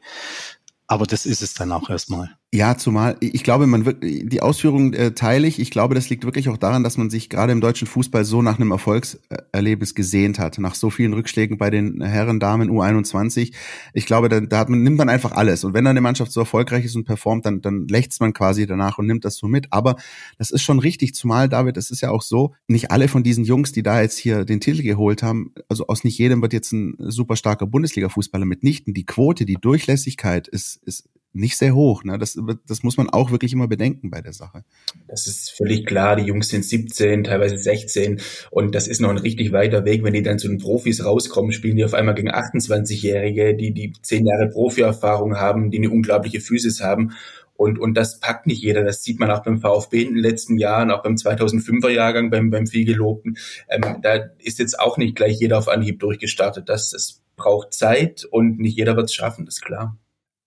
[0.87, 2.38] Aber das ist es dann auch erstmal.
[2.51, 5.59] Ja, zumal ich glaube, man wird die Ausführungen äh, teile ich.
[5.59, 8.41] Ich glaube, das liegt wirklich auch daran, dass man sich gerade im deutschen Fußball so
[8.41, 13.53] nach einem Erfolgserlebnis gesehnt hat, nach so vielen Rückschlägen bei den Herren, Damen U21.
[13.93, 15.63] Ich glaube, da, da hat man, nimmt man einfach alles.
[15.63, 18.65] Und wenn dann eine Mannschaft so erfolgreich ist und performt, dann, dann lächzt man quasi
[18.65, 19.71] danach und nimmt das so mit.
[19.71, 19.95] Aber
[20.39, 23.43] das ist schon richtig, zumal David, es ist ja auch so, nicht alle von diesen
[23.43, 26.71] Jungs, die da jetzt hier den Titel geholt haben, also aus nicht jedem wird jetzt
[26.71, 28.95] ein super starker Bundesliga-Fußballer mitnichten.
[28.95, 32.03] Die Quote, die Durchlässigkeit ist, ist nicht sehr hoch.
[32.03, 32.17] Ne?
[32.17, 34.63] Das, das muss man auch wirklich immer bedenken bei der Sache.
[35.07, 36.15] Das ist völlig klar.
[36.15, 38.19] Die Jungs sind 17, teilweise 16
[38.49, 40.03] und das ist noch ein richtig weiter Weg.
[40.03, 43.93] Wenn die dann zu den Profis rauskommen, spielen die auf einmal gegen 28-Jährige, die die
[44.01, 47.11] zehn Jahre Profi-Erfahrung haben, die eine unglaubliche Physis haben.
[47.53, 48.83] Und, und das packt nicht jeder.
[48.85, 52.49] Das sieht man auch beim VfB in den letzten Jahren, auch beim 2005er Jahrgang, beim,
[52.49, 53.37] beim vielgelobten.
[53.67, 56.69] Ähm, da ist jetzt auch nicht gleich jeder auf Anhieb durchgestartet.
[56.69, 59.97] Das, das braucht Zeit und nicht jeder wird es schaffen, das ist klar.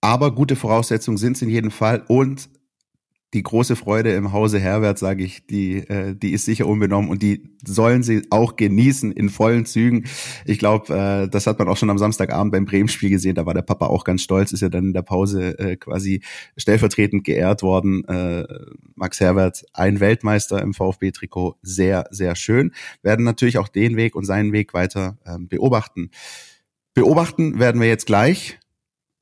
[0.02, 2.50] Aber gute Voraussetzungen sind es in jedem Fall und
[3.34, 7.22] die große Freude im Hause Herbert, sage ich, die, äh, die ist sicher unbenommen und
[7.22, 10.04] die sollen sie auch genießen in vollen Zügen.
[10.44, 13.34] Ich glaube, äh, das hat man auch schon am Samstagabend beim Bremen-Spiel gesehen.
[13.34, 16.20] Da war der Papa auch ganz stolz, ist ja dann in der Pause äh, quasi
[16.58, 18.04] stellvertretend geehrt worden.
[18.04, 18.44] Äh,
[18.96, 22.72] Max Herbert, ein Weltmeister im VfB-Trikot, sehr, sehr schön.
[23.02, 26.10] Werden natürlich auch den Weg und seinen Weg weiter äh, beobachten.
[26.92, 28.58] Beobachten werden wir jetzt gleich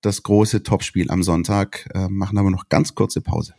[0.00, 3.54] das große Topspiel am Sonntag, äh, machen aber noch ganz kurze Pause.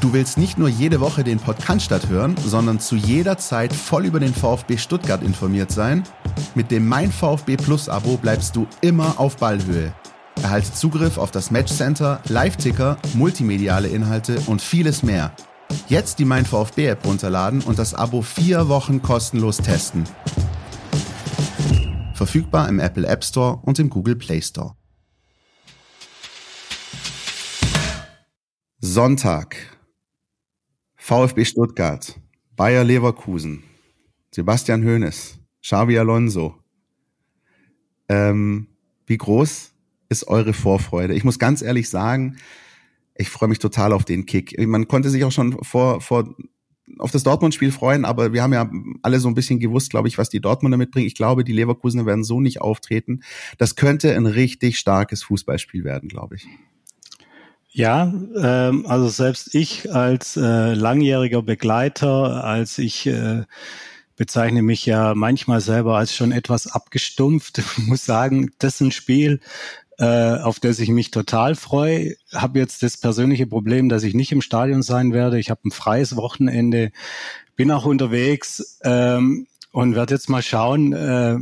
[0.00, 4.20] Du willst nicht nur jede Woche den Podcast hören, sondern zu jeder Zeit voll über
[4.20, 6.02] den VfB Stuttgart informiert sein?
[6.54, 9.94] Mit dem Mein VfB Plus Abo bleibst du immer auf Ballhöhe.
[10.42, 15.32] Erhalte Zugriff auf das Matchcenter, Live-Ticker, multimediale Inhalte und vieles mehr–
[15.88, 20.04] Jetzt die Mein VfB App runterladen und das Abo vier Wochen kostenlos testen.
[22.14, 24.74] Verfügbar im Apple App Store und im Google Play Store.
[28.80, 29.74] Sonntag.
[31.06, 32.18] VfB Stuttgart,
[32.56, 33.62] Bayer Leverkusen,
[34.30, 36.54] Sebastian Hoeneß, Xavi Alonso.
[38.08, 38.68] Ähm,
[39.04, 39.74] wie groß
[40.08, 41.12] ist eure Vorfreude?
[41.12, 42.38] Ich muss ganz ehrlich sagen,
[43.16, 44.58] ich freue mich total auf den Kick.
[44.66, 46.34] Man konnte sich auch schon vor, vor
[46.98, 48.70] auf das Dortmund-Spiel freuen, aber wir haben ja
[49.02, 51.06] alle so ein bisschen gewusst, glaube ich, was die Dortmunder mitbringen.
[51.06, 53.22] Ich glaube, die Leverkusener werden so nicht auftreten.
[53.58, 56.46] Das könnte ein richtig starkes Fußballspiel werden, glaube ich.
[57.70, 63.42] Ja, ähm, also selbst ich als äh, langjähriger Begleiter, als ich äh,
[64.16, 69.40] bezeichne mich ja manchmal selber als schon etwas abgestumpft, muss sagen, das ist ein Spiel,
[69.98, 72.16] äh, auf das ich mich total freue.
[72.32, 75.38] Habe jetzt das persönliche Problem, dass ich nicht im Stadion sein werde.
[75.38, 76.90] Ich habe ein freies Wochenende,
[77.56, 81.36] bin auch unterwegs ähm, und werde jetzt mal schauen, äh,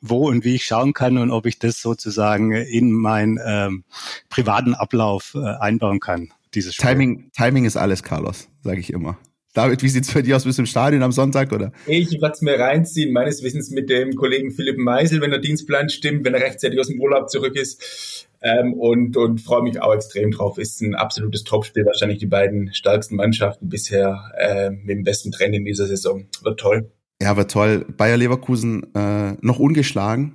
[0.00, 3.84] wo und wie ich schauen kann und ob ich das sozusagen in meinen ähm,
[4.28, 6.32] privaten Ablauf äh, einbauen kann.
[6.54, 6.90] Dieses Spiel.
[6.90, 9.18] Timing, Timing ist alles, Carlos, sage ich immer.
[9.54, 10.44] David, wie sieht's bei dir aus?
[10.44, 11.72] Bist du im Stadion am Sonntag oder?
[11.86, 15.88] Ich werde es mir reinziehen, meines Wissens mit dem Kollegen Philipp Meisel, wenn der Dienstplan
[15.88, 18.28] stimmt, wenn er rechtzeitig aus dem Urlaub zurück ist.
[18.42, 20.58] Ähm, und und freue mich auch extrem drauf.
[20.58, 25.54] Ist ein absolutes Topspiel, wahrscheinlich die beiden stärksten Mannschaften bisher äh, mit dem besten Trend
[25.54, 26.26] in dieser Saison.
[26.42, 26.90] Wird toll.
[27.22, 27.86] Ja, wird toll.
[27.96, 30.34] Bayer Leverkusen äh, noch ungeschlagen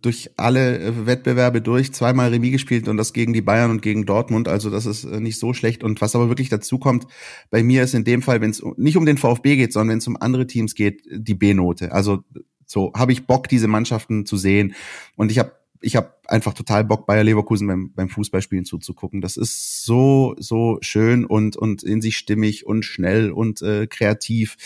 [0.00, 4.06] durch alle äh, Wettbewerbe durch, zweimal Remis gespielt und das gegen die Bayern und gegen
[4.06, 4.48] Dortmund.
[4.48, 5.84] Also das ist äh, nicht so schlecht.
[5.84, 7.06] Und was aber wirklich dazu kommt,
[7.50, 9.98] bei mir ist in dem Fall, wenn es nicht um den VfB geht, sondern wenn
[9.98, 11.92] es um andere Teams geht, die B-Note.
[11.92, 12.24] Also
[12.66, 14.74] so habe ich Bock, diese Mannschaften zu sehen.
[15.16, 19.20] Und ich habe ich habe einfach total Bock, Bayer Leverkusen beim, beim Fußballspielen zuzugucken.
[19.20, 24.56] Das ist so, so schön und, und in sich stimmig und schnell und äh, kreativ.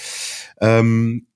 [0.60, 1.26] Ähm,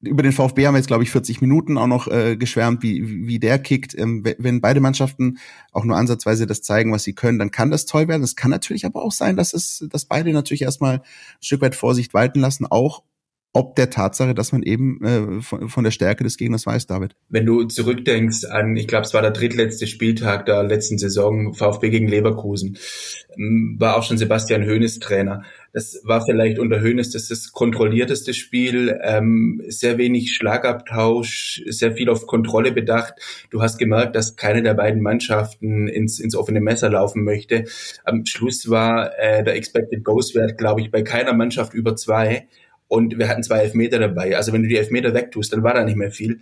[0.00, 3.26] über den VfB haben wir jetzt, glaube ich, 40 Minuten auch noch äh, geschwärmt, wie,
[3.26, 3.96] wie der kickt.
[3.96, 5.38] Ähm, wenn beide Mannschaften
[5.72, 8.22] auch nur ansatzweise das zeigen, was sie können, dann kann das toll werden.
[8.22, 11.02] Es kann natürlich aber auch sein, dass es, dass beide natürlich erstmal ein
[11.40, 13.02] Stück weit Vorsicht walten lassen, auch
[13.56, 17.14] ob der Tatsache, dass man eben äh, von, von der Stärke des Gegners weiß, David.
[17.28, 21.90] Wenn du zurückdenkst an, ich glaube, es war der drittletzte Spieltag der letzten Saison, VfB
[21.90, 22.76] gegen Leverkusen,
[23.36, 25.44] ähm, war auch schon Sebastian Hoeneß Trainer.
[25.72, 32.10] Das war vielleicht unter Hoeneß das, das kontrollierteste Spiel, ähm, sehr wenig Schlagabtausch, sehr viel
[32.10, 33.14] auf Kontrolle bedacht.
[33.50, 37.64] Du hast gemerkt, dass keine der beiden Mannschaften ins, ins offene Messer laufen möchte.
[38.02, 42.48] Am Schluss war äh, der Expected Goals Wert, glaube ich, bei keiner Mannschaft über zwei
[42.94, 44.36] und wir hatten zwei Elfmeter dabei.
[44.36, 46.38] Also wenn du die Elfmeter wegtust, dann war da nicht mehr viel.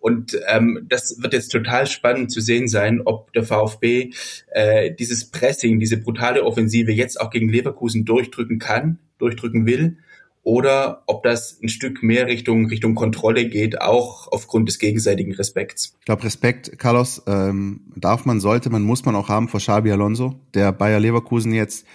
[0.00, 4.10] Und ähm, das wird jetzt total spannend zu sehen sein, ob der VfB
[4.50, 9.96] äh, dieses Pressing, diese brutale Offensive jetzt auch gegen Leverkusen durchdrücken kann, durchdrücken will,
[10.42, 15.96] oder ob das ein Stück mehr Richtung Richtung Kontrolle geht, auch aufgrund des gegenseitigen Respekts.
[16.00, 19.90] Ich glaube, Respekt, Carlos, ähm, darf man, sollte man, muss man auch haben vor Xabi
[19.90, 21.86] Alonso, der Bayer Leverkusen jetzt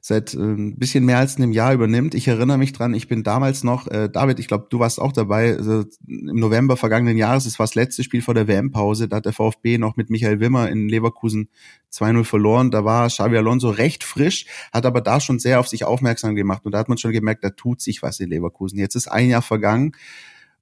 [0.00, 2.14] seit äh, ein bisschen mehr als einem Jahr übernimmt.
[2.14, 5.12] Ich erinnere mich dran, ich bin damals noch, äh, David, ich glaube, du warst auch
[5.12, 9.16] dabei, also im November vergangenen Jahres, es war das letzte Spiel vor der WM-Pause, da
[9.16, 11.48] hat der VfB noch mit Michael Wimmer in Leverkusen
[11.92, 12.70] 2-0 verloren.
[12.70, 16.64] Da war Xavi Alonso recht frisch, hat aber da schon sehr auf sich aufmerksam gemacht
[16.64, 18.78] und da hat man schon gemerkt, da tut sich was in Leverkusen.
[18.78, 19.92] Jetzt ist ein Jahr vergangen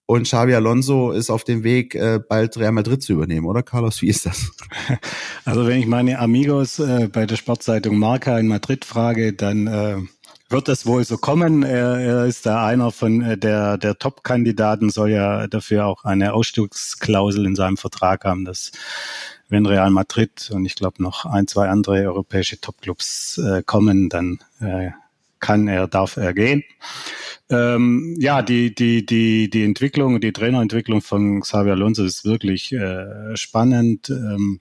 [0.06, 4.00] und Xavi Alonso ist auf dem Weg, äh, bald Real Madrid zu übernehmen, oder Carlos?
[4.02, 4.52] Wie ist das?
[5.44, 9.96] Also wenn ich meine Amigos äh, bei der Sportzeitung Marca in Madrid frage, dann äh,
[10.48, 11.62] wird das wohl so kommen.
[11.62, 16.34] Er, er ist da einer von äh, der, der Top-Kandidaten, soll ja dafür auch eine
[16.34, 18.72] Ausstiegsklausel in seinem Vertrag haben, dass
[19.48, 24.38] wenn Real Madrid und ich glaube noch ein, zwei andere europäische Topclubs äh, kommen, dann
[24.60, 24.90] äh,
[25.46, 26.64] kann er, darf er gehen.
[27.48, 33.36] Ähm, ja, die, die, die, die Entwicklung, die Trainerentwicklung von Xavier Alonso ist wirklich äh,
[33.36, 34.10] spannend.
[34.10, 34.60] Ähm,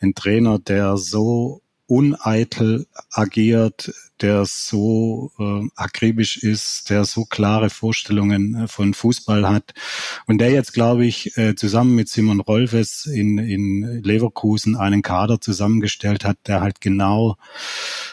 [0.00, 1.59] ein Trainer, der so
[1.90, 9.74] uneitel agiert, der so äh, akribisch ist, der so klare Vorstellungen äh, von Fußball hat
[10.26, 15.40] und der jetzt, glaube ich, äh, zusammen mit Simon Rolfes in, in Leverkusen einen Kader
[15.40, 17.36] zusammengestellt hat, der halt genau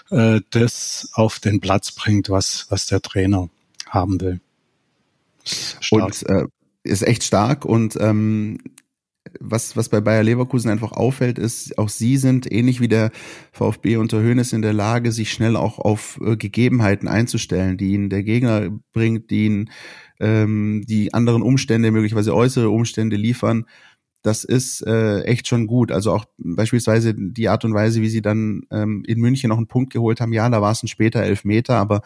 [0.09, 3.49] äh, das auf den Platz bringt, was, was der Trainer
[3.88, 4.41] haben will.
[5.45, 6.03] Stark.
[6.03, 6.45] Und äh,
[6.82, 8.59] ist echt stark und ähm,
[9.39, 13.11] was, was bei Bayer Leverkusen einfach auffällt, ist, auch sie sind ähnlich wie der
[13.51, 18.09] VfB unter Höhnes in der Lage, sich schnell auch auf äh, Gegebenheiten einzustellen, die ihnen
[18.09, 19.69] der Gegner bringt, die ihnen
[20.19, 23.65] ähm, die anderen Umstände, möglicherweise äußere Umstände liefern.
[24.23, 25.91] Das ist äh, echt schon gut.
[25.91, 29.67] Also auch beispielsweise die Art und Weise, wie sie dann ähm, in München noch einen
[29.67, 30.34] Punkt geholt haben.
[30.34, 32.01] Ja, da war es ein später Elfmeter, aber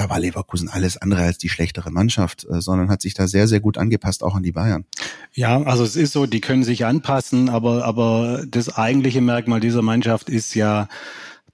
[0.00, 3.46] da war Leverkusen alles andere als die schlechtere Mannschaft, äh, sondern hat sich da sehr,
[3.46, 4.86] sehr gut angepasst, auch an die Bayern.
[5.34, 9.82] Ja, also es ist so, die können sich anpassen, aber, aber das eigentliche Merkmal dieser
[9.82, 10.88] Mannschaft ist ja,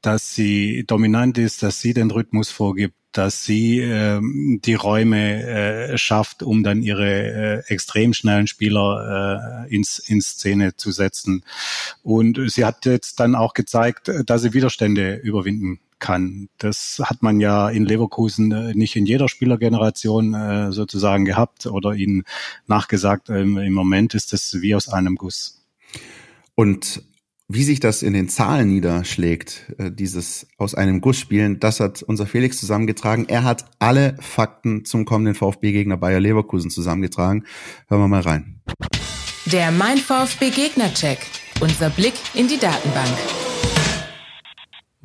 [0.00, 5.98] dass sie dominant ist, dass sie den Rhythmus vorgibt, dass sie ähm, die Räume äh,
[5.98, 11.42] schafft, um dann ihre äh, extrem schnellen Spieler äh, ins, in Szene zu setzen.
[12.04, 16.48] Und sie hat jetzt dann auch gezeigt, dass sie Widerstände überwinden kann.
[16.58, 21.94] Das hat man ja in Leverkusen äh, nicht in jeder Spielergeneration äh, sozusagen gehabt oder
[21.94, 22.24] ihnen
[22.66, 23.30] nachgesagt.
[23.30, 25.62] Ähm, Im Moment ist das wie aus einem Guss.
[26.54, 27.02] Und
[27.48, 32.02] wie sich das in den Zahlen niederschlägt, äh, dieses aus einem Guss spielen, das hat
[32.02, 33.26] unser Felix zusammengetragen.
[33.28, 37.46] Er hat alle Fakten zum kommenden VfB-Gegner Bayer Leverkusen zusammengetragen.
[37.88, 38.60] Hören wir mal rein.
[39.46, 41.18] Der Mein VfB Gegner-Check.
[41.60, 43.45] Unser Blick in die Datenbank.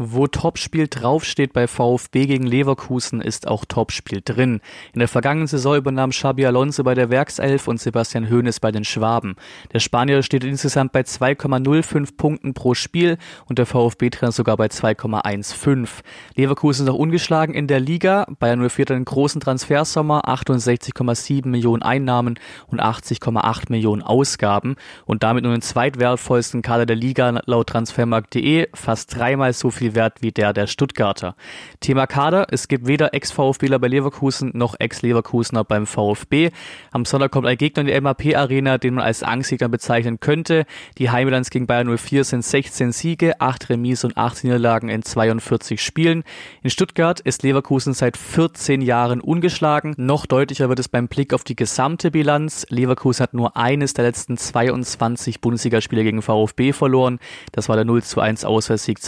[0.03, 4.59] Wo Topspiel draufsteht bei VfB gegen Leverkusen, ist auch Topspiel drin.
[4.93, 8.83] In der vergangenen Saison übernahm Xabi Alonso bei der Werkself und Sebastian Hoeneß bei den
[8.83, 9.35] Schwaben.
[9.73, 15.87] Der Spanier steht insgesamt bei 2,05 Punkten pro Spiel und der VfB-Trainer sogar bei 2,15.
[16.35, 18.25] Leverkusen ist auch ungeschlagen in der Liga.
[18.39, 25.43] Bayern 04 hat einen großen Transfersommer, 68,7 Millionen Einnahmen und 80,8 Millionen Ausgaben und damit
[25.43, 30.53] nur den zweitwertvollsten Kader der Liga laut transfermarkt.de, fast dreimal so viel Wert wie der
[30.53, 31.35] der Stuttgarter.
[31.79, 36.51] Thema Kader, es gibt weder Ex-VfBler bei Leverkusen noch Ex-Leverkusener beim VfB.
[36.91, 40.65] Am Sonntag kommt ein Gegner in die MAP-Arena, den man als Angstgegner bezeichnen könnte.
[40.97, 45.81] Die Heimbilanz gegen Bayern 04 sind 16 Siege, 8 Remis und 8 Niederlagen in 42
[45.81, 46.23] Spielen.
[46.63, 49.93] In Stuttgart ist Leverkusen seit 14 Jahren ungeschlagen.
[49.97, 52.65] Noch deutlicher wird es beim Blick auf die gesamte Bilanz.
[52.69, 57.19] Leverkusen hat nur eines der letzten 22 Bundesligaspiele gegen VfB verloren.
[57.51, 58.99] Das war der 0 zu 1 Auswärtssieg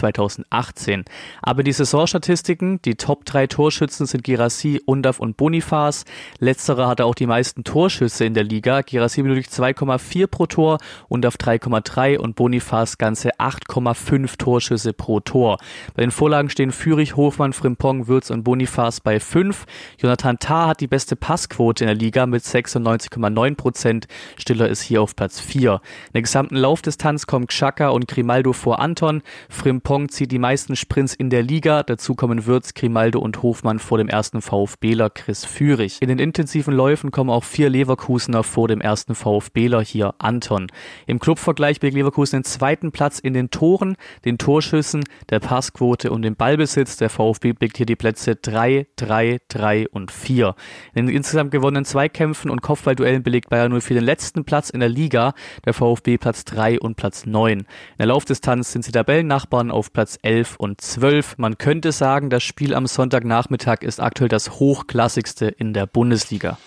[0.74, 0.84] 2018.
[0.84, 1.06] 18.
[1.42, 6.06] Aber die Saisonstatistiken, die Top 3 Torschützen sind Girassi, Undaf und Bonifaz.
[6.40, 8.82] Letzterer hatte auch die meisten Torschüsse in der Liga.
[8.82, 15.58] Girassi benötigt 2,4 pro Tor, Undaf 3,3 und Bonifaz ganze 8,5 Torschüsse pro Tor.
[15.96, 19.66] Bei den Vorlagen stehen Fürich, Hofmann, Frimpong, Würz und Bonifaz bei 5.
[20.00, 24.08] Jonathan Tah hat die beste Passquote in der Liga mit 96,9 Prozent.
[24.38, 25.74] Stiller ist hier auf Platz 4.
[25.74, 29.22] In der gesamten Laufdistanz kommen Xhaka und Grimaldo vor Anton.
[29.50, 31.82] Frimpong zieht die meisten meisten Sprints in der Liga.
[31.82, 36.00] Dazu kommen Würz, Grimaldo und Hofmann vor dem ersten VfBler Chris Führig.
[36.00, 40.68] In den intensiven Läufen kommen auch vier Leverkusener vor dem ersten VfBler hier Anton.
[41.08, 43.96] Im Clubvergleich belegt Leverkusen den zweiten Platz in den Toren,
[44.26, 46.98] den Torschüssen, der Passquote und dem Ballbesitz.
[46.98, 50.54] Der VfB blickt hier die Plätze 3, 3, 3 und 4.
[50.94, 54.90] In den insgesamt gewonnenen Zweikämpfen und Kopfballduellen belegt Bayern 04 den letzten Platz in der
[54.90, 55.34] Liga,
[55.66, 57.62] der VfB Platz 3 und Platz 9.
[57.62, 57.66] In
[57.98, 61.38] der Laufdistanz sind sie Tabellennachbarn auf Platz 11 und 12.
[61.38, 66.58] Man könnte sagen, das Spiel am Sonntagnachmittag ist aktuell das hochklassigste in der Bundesliga.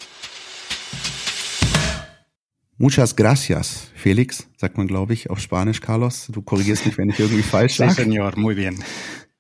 [2.78, 6.28] Muchas gracias, Felix, sagt man, glaube ich, auf Spanisch, Carlos.
[6.30, 7.92] Du korrigierst mich, wenn ich irgendwie falsch sage.
[7.92, 8.82] Sí, señor, muy bien.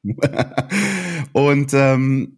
[1.32, 2.36] und ähm,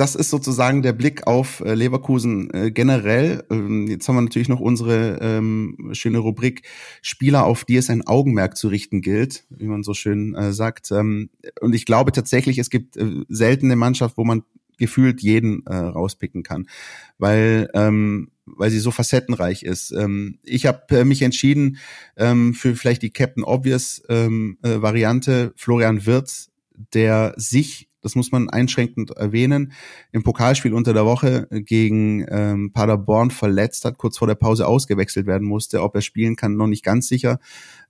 [0.00, 3.44] das ist sozusagen der Blick auf äh, Leverkusen äh, generell.
[3.50, 6.62] Ähm, jetzt haben wir natürlich noch unsere ähm, schöne Rubrik
[7.02, 10.90] Spieler, auf die es ein Augenmerk zu richten gilt, wie man so schön äh, sagt.
[10.90, 11.28] Ähm,
[11.60, 12.96] und ich glaube tatsächlich, es gibt
[13.28, 14.42] selten eine Mannschaft, wo man
[14.78, 16.66] gefühlt jeden äh, rauspicken kann,
[17.18, 19.92] weil ähm, weil sie so facettenreich ist.
[19.92, 21.76] Ähm, ich habe äh, mich entschieden
[22.16, 26.50] ähm, für vielleicht die Captain Obvious ähm, äh, Variante Florian Wirtz,
[26.94, 29.72] der sich das muss man einschränkend erwähnen,
[30.12, 35.26] im Pokalspiel unter der Woche gegen ähm, Paderborn verletzt hat, kurz vor der Pause ausgewechselt
[35.26, 35.82] werden musste.
[35.82, 37.38] Ob er spielen kann, noch nicht ganz sicher.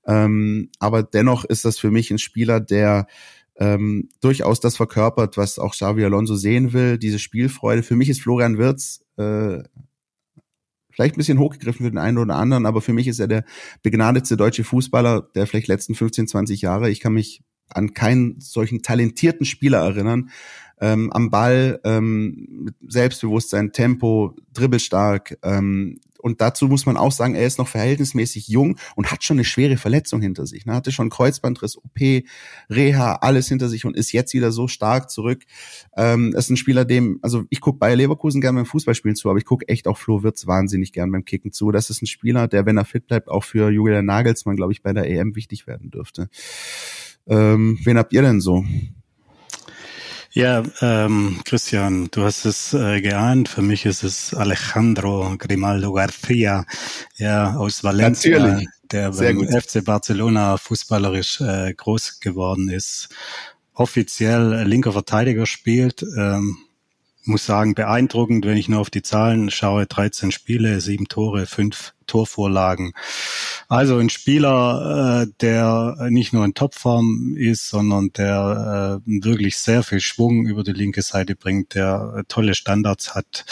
[0.06, 3.06] Ähm, aber dennoch ist das für mich ein Spieler, der
[3.56, 7.82] ähm, durchaus das verkörpert, was auch Xavi Alonso sehen will, diese Spielfreude.
[7.82, 9.62] Für mich ist Florian Wirz äh,
[10.90, 13.44] vielleicht ein bisschen hochgegriffen für den einen oder anderen, aber für mich ist er der
[13.82, 16.90] begnadetste deutsche Fußballer der vielleicht letzten 15, 20 Jahre.
[16.90, 17.42] Ich kann mich
[17.74, 20.30] an keinen solchen talentierten Spieler erinnern.
[20.80, 25.38] Ähm, am Ball, ähm, Selbstbewusstsein, Tempo, dribbelstark.
[25.42, 29.36] Ähm, und dazu muss man auch sagen, er ist noch verhältnismäßig jung und hat schon
[29.36, 30.66] eine schwere Verletzung hinter sich.
[30.66, 30.74] Ne?
[30.74, 32.24] Hatte schon Kreuzbandriss, OP,
[32.68, 35.44] Reha, alles hinter sich und ist jetzt wieder so stark zurück.
[35.96, 39.38] Ähm, ist ein Spieler, dem, also ich gucke Bayer Leverkusen gerne beim Fußballspielen zu, aber
[39.38, 41.70] ich gucke echt auch Flo Wirtz wahnsinnig gern beim Kicken zu.
[41.70, 44.82] Das ist ein Spieler, der, wenn er fit bleibt, auch für Julian Nagelsmann, glaube ich,
[44.82, 46.28] bei der EM wichtig werden dürfte.
[47.30, 48.64] Ähm, wen habt ihr denn so?
[50.32, 53.48] Ja, ähm, Christian, du hast es äh, geahnt.
[53.48, 56.64] Für mich ist es Alejandro Grimaldo García,
[57.16, 58.68] ja, aus Valencia, Natürlich.
[58.92, 59.62] der Sehr beim gut.
[59.62, 63.08] FC Barcelona fußballerisch äh, groß geworden ist.
[63.74, 66.04] Offiziell linker Verteidiger spielt.
[66.16, 66.58] Ähm,
[67.30, 69.86] muss sagen, beeindruckend, wenn ich nur auf die Zahlen schaue.
[69.86, 72.92] 13 Spiele, sieben Tore, fünf Torvorlagen.
[73.68, 79.82] Also ein Spieler, äh, der nicht nur in Topform ist, sondern der äh, wirklich sehr
[79.82, 83.44] viel Schwung über die linke Seite bringt, der tolle Standards hat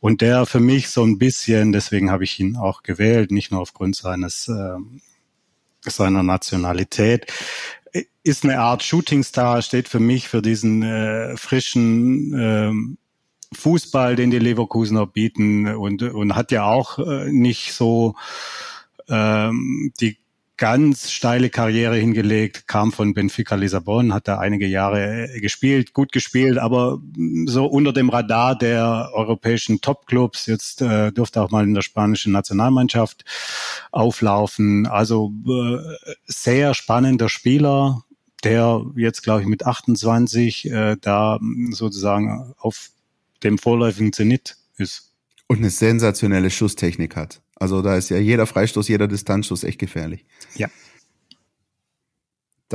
[0.00, 3.60] und der für mich so ein bisschen, deswegen habe ich ihn auch gewählt, nicht nur
[3.60, 4.78] aufgrund seines äh,
[5.86, 7.26] seiner Nationalität,
[8.22, 12.98] ist eine Art Shootingstar, steht für mich für diesen äh, frischen ähm,
[13.54, 18.14] Fußball, den die Leverkusener bieten und, und hat ja auch äh, nicht so
[19.08, 20.18] ähm, die
[20.56, 26.12] ganz steile Karriere hingelegt, kam von Benfica Lissabon, hat da einige Jahre äh, gespielt, gut
[26.12, 27.00] gespielt, aber
[27.46, 30.46] so unter dem Radar der europäischen Topclubs.
[30.46, 33.24] Jetzt äh, durfte auch mal in der spanischen Nationalmannschaft
[33.90, 34.86] auflaufen.
[34.86, 38.02] Also äh, sehr spannender Spieler,
[38.44, 41.40] der jetzt, glaube ich, mit 28 äh, da
[41.70, 42.90] sozusagen auf
[43.42, 45.12] dem vorläufigen Zenit ist.
[45.46, 47.42] Und eine sensationelle Schusstechnik hat.
[47.56, 50.24] Also da ist ja jeder Freistoß, jeder Distanzschuss echt gefährlich.
[50.56, 50.68] Ja.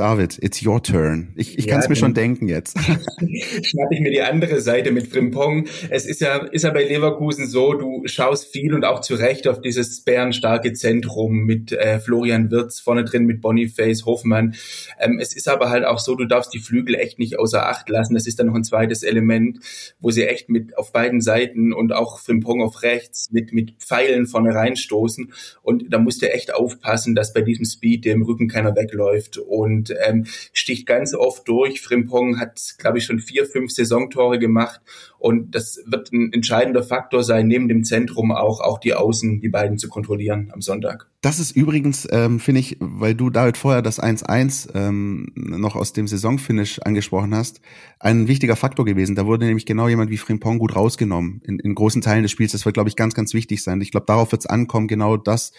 [0.00, 1.34] David, it's your turn.
[1.36, 2.74] Ich, ich ja, kann es mir schon denken jetzt.
[3.62, 5.66] Schnappe ich mir die andere Seite mit Frimpong.
[5.90, 9.46] Es ist ja, ist ja bei Leverkusen so, du schaust viel und auch zu Recht
[9.46, 14.54] auf dieses bärenstarke Zentrum mit äh, Florian Wirz vorne drin, mit Boniface, Hoffmann.
[14.98, 17.90] Ähm, es ist aber halt auch so, du darfst die Flügel echt nicht außer Acht
[17.90, 18.14] lassen.
[18.14, 19.58] Das ist dann noch ein zweites Element,
[20.00, 24.26] wo sie echt mit auf beiden Seiten und auch Frimpong auf rechts mit, mit Pfeilen
[24.26, 25.30] vorne reinstoßen.
[25.60, 29.36] Und da musst du echt aufpassen, dass bei diesem Speed dem Rücken keiner wegläuft.
[29.36, 31.80] Und ähm, sticht ganz oft durch.
[31.80, 34.80] Frimpong hat, glaube ich, schon vier, fünf Saisontore gemacht
[35.18, 39.50] und das wird ein entscheidender Faktor sein, neben dem Zentrum auch, auch die Außen, die
[39.50, 41.08] beiden zu kontrollieren am Sonntag.
[41.20, 45.92] Das ist übrigens, ähm, finde ich, weil du David vorher das 1-1 ähm, noch aus
[45.92, 47.60] dem Saisonfinish angesprochen hast,
[47.98, 49.14] ein wichtiger Faktor gewesen.
[49.14, 52.52] Da wurde nämlich genau jemand wie Frimpong gut rausgenommen in, in großen Teilen des Spiels.
[52.52, 53.82] Das wird, glaube ich, ganz, ganz wichtig sein.
[53.82, 55.52] Ich glaube, darauf wird es ankommen, genau das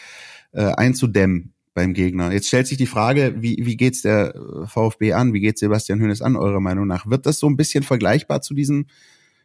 [0.53, 2.31] äh, einzudämmen beim Gegner.
[2.31, 5.33] Jetzt stellt sich die Frage, wie, wie geht's der äh, VfB an?
[5.33, 7.07] Wie geht Sebastian Hönes an, eurer Meinung nach?
[7.07, 8.87] Wird das so ein bisschen vergleichbar zu diesem,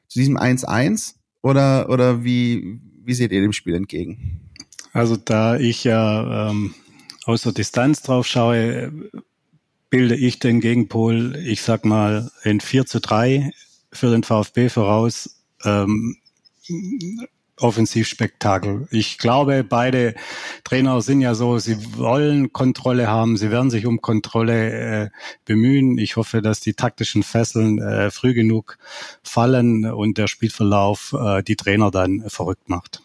[0.08, 1.14] zu diesem 1-1?
[1.42, 4.40] Oder, oder wie, wie seht ihr dem Spiel entgegen?
[4.92, 6.74] Also da ich ja ähm,
[7.24, 8.92] aus der Distanz drauf schaue,
[9.90, 13.52] bilde ich den Gegenpol, ich sag mal, in 4 zu 3
[13.92, 15.38] für den VfB voraus.
[15.64, 16.16] Ähm,
[17.58, 18.86] Offensivspektakel.
[18.90, 20.14] Ich glaube, beide
[20.64, 25.08] Trainer sind ja so, sie wollen Kontrolle haben, sie werden sich um Kontrolle äh,
[25.44, 25.96] bemühen.
[25.96, 28.76] Ich hoffe, dass die taktischen Fesseln äh, früh genug
[29.22, 33.02] fallen und der Spielverlauf äh, die Trainer dann verrückt macht.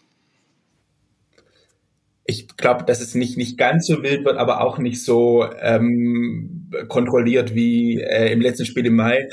[2.24, 6.70] Ich glaube, dass es nicht, nicht ganz so wild wird, aber auch nicht so ähm,
[6.88, 9.28] kontrolliert wie äh, im letzten Spiel im Mai.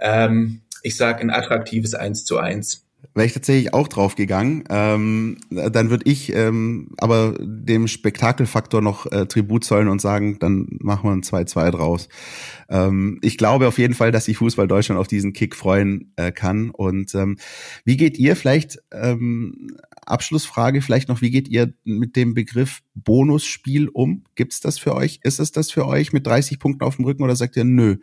[0.00, 4.64] Ähm, ich sage ein attraktives 1 zu 1 wäre ich tatsächlich auch drauf gegangen.
[4.70, 10.66] Ähm, dann würde ich ähm, aber dem Spektakelfaktor noch äh, Tribut zollen und sagen, dann
[10.80, 12.08] machen wir ein 2-2 draus.
[12.68, 16.30] Ähm, ich glaube auf jeden Fall, dass sich Fußball Deutschland auf diesen Kick freuen äh,
[16.30, 16.70] kann.
[16.70, 17.38] Und ähm,
[17.84, 19.76] wie geht ihr vielleicht, ähm,
[20.06, 24.24] Abschlussfrage vielleicht noch, wie geht ihr mit dem Begriff Bonusspiel um?
[24.34, 25.20] Gibt's das für euch?
[25.22, 27.96] Ist es das für euch mit 30 Punkten auf dem Rücken oder sagt ihr, nö,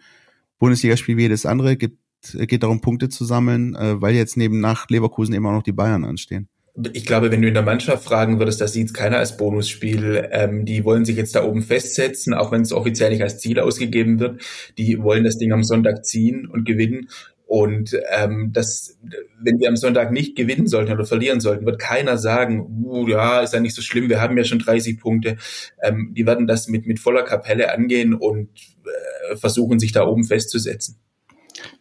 [0.59, 4.89] Bundesligaspiel wie jedes andere, gibt geht darum, Punkte zu sammeln, äh, weil jetzt neben nach
[4.89, 6.49] Leverkusen immer noch die Bayern anstehen.
[6.93, 10.29] Ich glaube, wenn du in der Mannschaft fragen würdest, das sieht keiner als Bonusspiel.
[10.31, 13.59] Ähm, die wollen sich jetzt da oben festsetzen, auch wenn es offiziell nicht als Ziel
[13.59, 14.41] ausgegeben wird.
[14.77, 17.09] Die wollen das Ding am Sonntag ziehen und gewinnen.
[17.47, 18.99] Und ähm, das,
[19.41, 23.39] wenn wir am Sonntag nicht gewinnen sollten oder verlieren sollten, wird keiner sagen, uh, ja,
[23.39, 25.37] ist ja nicht so schlimm, wir haben ja schon 30 Punkte.
[25.81, 28.49] Ähm, die werden das mit, mit voller Kapelle angehen und
[29.31, 30.99] äh, versuchen, sich da oben festzusetzen.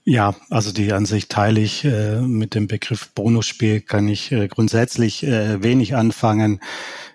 [0.05, 1.85] Ja, also die Ansicht teile ich.
[1.85, 6.61] Äh, mit dem Begriff Bonusspiel kann ich äh, grundsätzlich äh, wenig anfangen.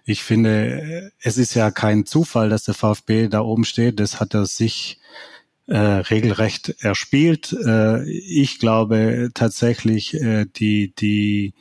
[0.06, 4.00] Ich finde, äh, es ist ja kein Zufall, dass der VfB da oben steht.
[4.00, 5.00] Das hat er sich
[5.68, 7.54] äh, regelrecht erspielt.
[7.66, 10.18] Äh, ich glaube tatsächlich,
[10.56, 11.54] die, die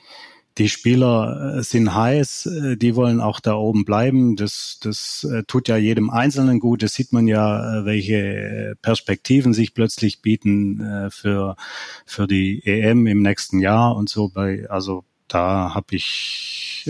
[0.60, 4.36] die Spieler äh, sind heiß, äh, die wollen auch da oben bleiben.
[4.36, 6.82] Das, das äh, tut ja jedem Einzelnen gut.
[6.82, 11.56] Das sieht man ja, welche Perspektiven sich plötzlich bieten für,
[12.04, 14.28] für die EM im nächsten Jahr und so.
[14.28, 16.88] Bei, also da habe ich,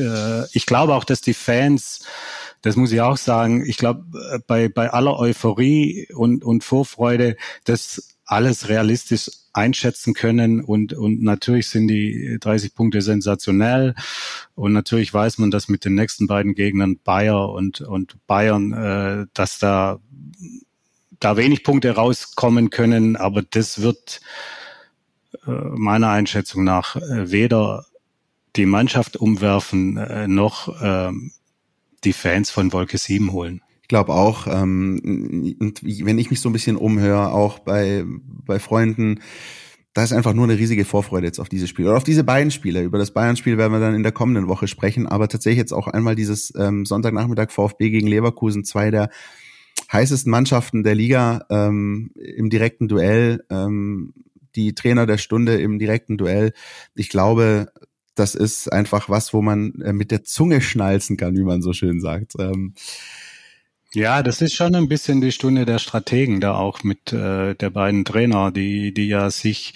[0.53, 2.05] ich glaube auch, dass die Fans
[2.63, 4.05] das muss ich auch sagen, ich glaube,
[4.47, 11.67] bei, bei aller Euphorie und, und Vorfreude, das alles realistisch einschätzen können und, und natürlich
[11.67, 13.97] sind die 30 Punkte sensationell.
[14.55, 19.27] Und natürlich weiß man, dass mit den nächsten beiden Gegnern Bayer und, und Bayern, äh,
[19.35, 19.99] dass da,
[21.19, 24.21] da wenig Punkte rauskommen können, aber das wird
[25.45, 27.85] äh, meiner Einschätzung nach äh, weder
[28.55, 31.11] die Mannschaft umwerfen äh, noch äh,
[32.05, 33.61] die Fans von Wolke 7 holen
[33.91, 35.01] glaube auch, ähm,
[35.59, 39.19] wenn ich mich so ein bisschen umhöre, auch bei, bei Freunden,
[39.95, 42.53] da ist einfach nur eine riesige Vorfreude jetzt auf dieses Spiel oder auf diese beiden
[42.53, 42.83] Spiele.
[42.85, 45.89] Über das Bayern-Spiel werden wir dann in der kommenden Woche sprechen, aber tatsächlich jetzt auch
[45.89, 49.11] einmal dieses ähm, Sonntagnachmittag VfB gegen Leverkusen, zwei der
[49.93, 54.15] heißesten Mannschaften der Liga ähm, im direkten Duell, ähm,
[54.55, 56.53] die Trainer der Stunde im direkten Duell.
[56.95, 57.73] Ich glaube,
[58.15, 61.73] das ist einfach was, wo man äh, mit der Zunge schnalzen kann, wie man so
[61.73, 62.35] schön sagt.
[62.39, 62.75] Ähm,
[63.95, 67.71] ja, das ist schon ein bisschen die Stunde der Strategen da auch mit äh, der
[67.71, 69.75] beiden Trainer, die, die ja sich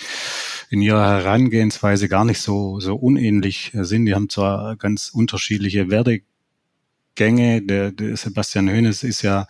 [0.70, 4.06] in ihrer Herangehensweise gar nicht so, so unähnlich sind.
[4.06, 7.62] Die haben zwar ganz unterschiedliche Werdegänge.
[7.62, 9.46] Der, der Sebastian Hoeneß ist ja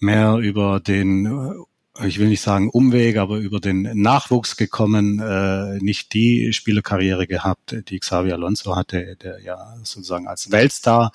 [0.00, 1.66] mehr über den
[2.02, 7.76] ich will nicht sagen Umweg, aber über den Nachwuchs gekommen, äh, nicht die Spielerkarriere gehabt,
[7.88, 11.12] die Xavier Alonso hatte, der ja sozusagen als Weltstar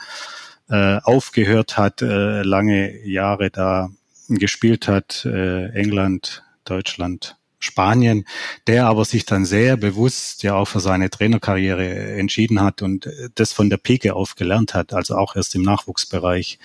[0.69, 3.89] äh, aufgehört hat, äh, lange Jahre da
[4.29, 8.25] gespielt hat, äh, England, Deutschland, Spanien,
[8.67, 13.53] der aber sich dann sehr bewusst ja auch für seine Trainerkarriere entschieden hat und das
[13.53, 16.59] von der Pike auf gelernt hat, also auch erst im Nachwuchsbereich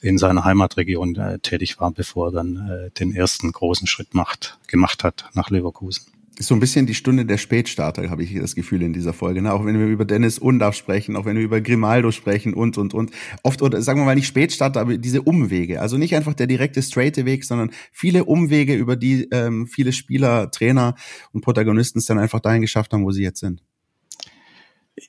[0.00, 4.58] in seiner Heimatregion äh, tätig war, bevor er dann äh, den ersten großen Schritt macht,
[4.66, 6.06] gemacht hat nach Leverkusen
[6.42, 9.40] ist so ein bisschen die Stunde der Spätstarter, habe ich das Gefühl in dieser Folge.
[9.42, 9.52] Ne?
[9.52, 12.94] Auch wenn wir über Dennis Undaff sprechen, auch wenn wir über Grimaldo sprechen und, und,
[12.94, 13.12] und.
[13.44, 15.80] Oft, oder sagen wir mal nicht Spätstarter, aber diese Umwege.
[15.80, 20.50] Also nicht einfach der direkte, straighte Weg, sondern viele Umwege, über die ähm, viele Spieler,
[20.50, 20.96] Trainer
[21.32, 23.62] und Protagonisten es dann einfach dahin geschafft haben, wo sie jetzt sind.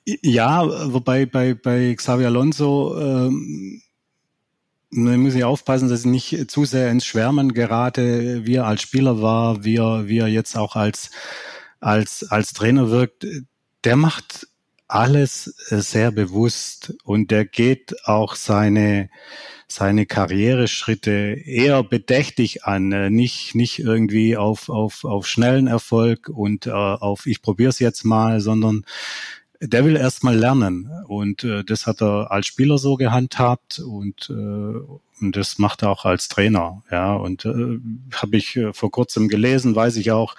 [0.06, 3.82] Ja, wobei bei, bei Xavier Alonso ähm,
[4.96, 8.82] da muss ich aufpassen, dass ich nicht zu sehr ins Schwärmen gerate, wie er als
[8.82, 11.10] Spieler war, wie er, wie er jetzt auch als,
[11.80, 13.26] als, als Trainer wirkt.
[13.84, 14.48] Der macht
[14.88, 19.10] alles sehr bewusst und der geht auch seine,
[19.68, 21.12] seine Karriereschritte
[21.44, 27.42] eher bedächtig an, nicht, nicht irgendwie auf, auf, auf schnellen Erfolg und äh, auf ich
[27.42, 28.86] probiere es jetzt mal, sondern
[29.68, 30.90] der will erst mal lernen.
[31.08, 35.90] Und äh, das hat er als Spieler so gehandhabt und, äh, und das macht er
[35.90, 36.84] auch als Trainer.
[36.92, 37.80] Ja, und äh,
[38.14, 40.36] habe ich äh, vor kurzem gelesen, weiß ich auch,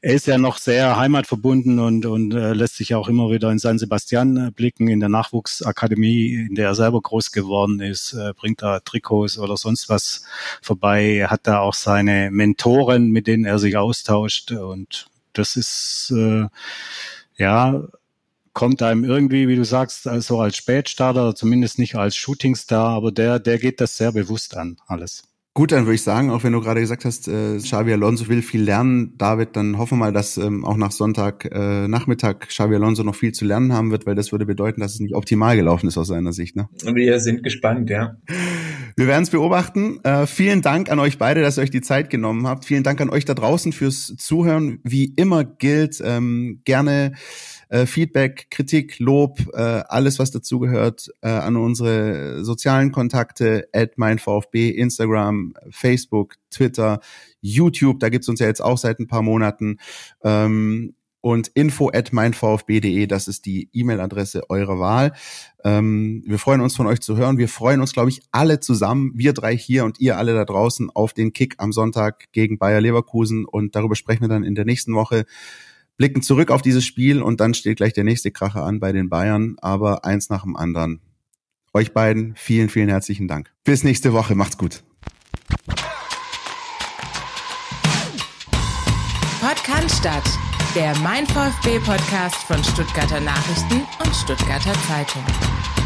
[0.00, 3.58] er ist ja noch sehr heimatverbunden und, und äh, lässt sich auch immer wieder in
[3.58, 8.32] San Sebastian äh, blicken, in der Nachwuchsakademie, in der er selber groß geworden ist, äh,
[8.34, 10.24] bringt da Trikots oder sonst was
[10.62, 16.12] vorbei, er hat da auch seine Mentoren, mit denen er sich austauscht und das ist
[16.14, 16.46] äh,
[17.36, 17.82] ja
[18.52, 23.38] kommt einem irgendwie, wie du sagst, also als Spätstarter, zumindest nicht als Shootingstar, aber der,
[23.38, 25.22] der geht das sehr bewusst an, alles.
[25.52, 28.40] Gut, dann würde ich sagen, auch wenn du gerade gesagt hast, äh, Xavi Alonso will
[28.40, 32.76] viel lernen, David, dann hoffen wir mal, dass ähm, auch nach Sonntag äh, Nachmittag Xavi
[32.76, 35.56] Alonso noch viel zu lernen haben wird, weil das würde bedeuten, dass es nicht optimal
[35.56, 36.54] gelaufen ist aus seiner Sicht.
[36.54, 36.68] Ne?
[36.94, 38.16] Wir sind gespannt, ja.
[38.96, 39.98] Wir werden es beobachten.
[40.04, 42.64] Äh, vielen Dank an euch beide, dass ihr euch die Zeit genommen habt.
[42.64, 44.78] Vielen Dank an euch da draußen fürs Zuhören.
[44.84, 47.12] Wie immer gilt, ähm, gerne
[47.70, 54.70] äh, Feedback, Kritik, Lob, äh, alles, was dazugehört, äh, an unsere sozialen Kontakte, at meinVfB,
[54.70, 57.00] Instagram, Facebook, Twitter,
[57.40, 59.78] YouTube, da gibt's uns ja jetzt auch seit ein paar Monaten.
[60.22, 65.12] Ähm, und info at meinvfb.de, das ist die E-Mail-Adresse eurer Wahl.
[65.62, 67.36] Ähm, wir freuen uns von euch zu hören.
[67.36, 70.88] Wir freuen uns, glaube ich, alle zusammen, wir drei hier und ihr alle da draußen
[70.88, 73.44] auf den Kick am Sonntag gegen Bayer Leverkusen.
[73.44, 75.26] Und darüber sprechen wir dann in der nächsten Woche
[76.00, 79.10] blicken zurück auf dieses Spiel und dann steht gleich der nächste Kracher an bei den
[79.10, 81.02] Bayern, aber eins nach dem anderen.
[81.74, 83.52] Euch beiden vielen, vielen herzlichen Dank.
[83.64, 84.34] Bis nächste Woche.
[84.34, 84.82] Macht's gut.
[89.42, 90.38] Podcast,
[90.74, 95.79] der Mein VfB Podcast von Stuttgarter Nachrichten und Stuttgarter Zeitung.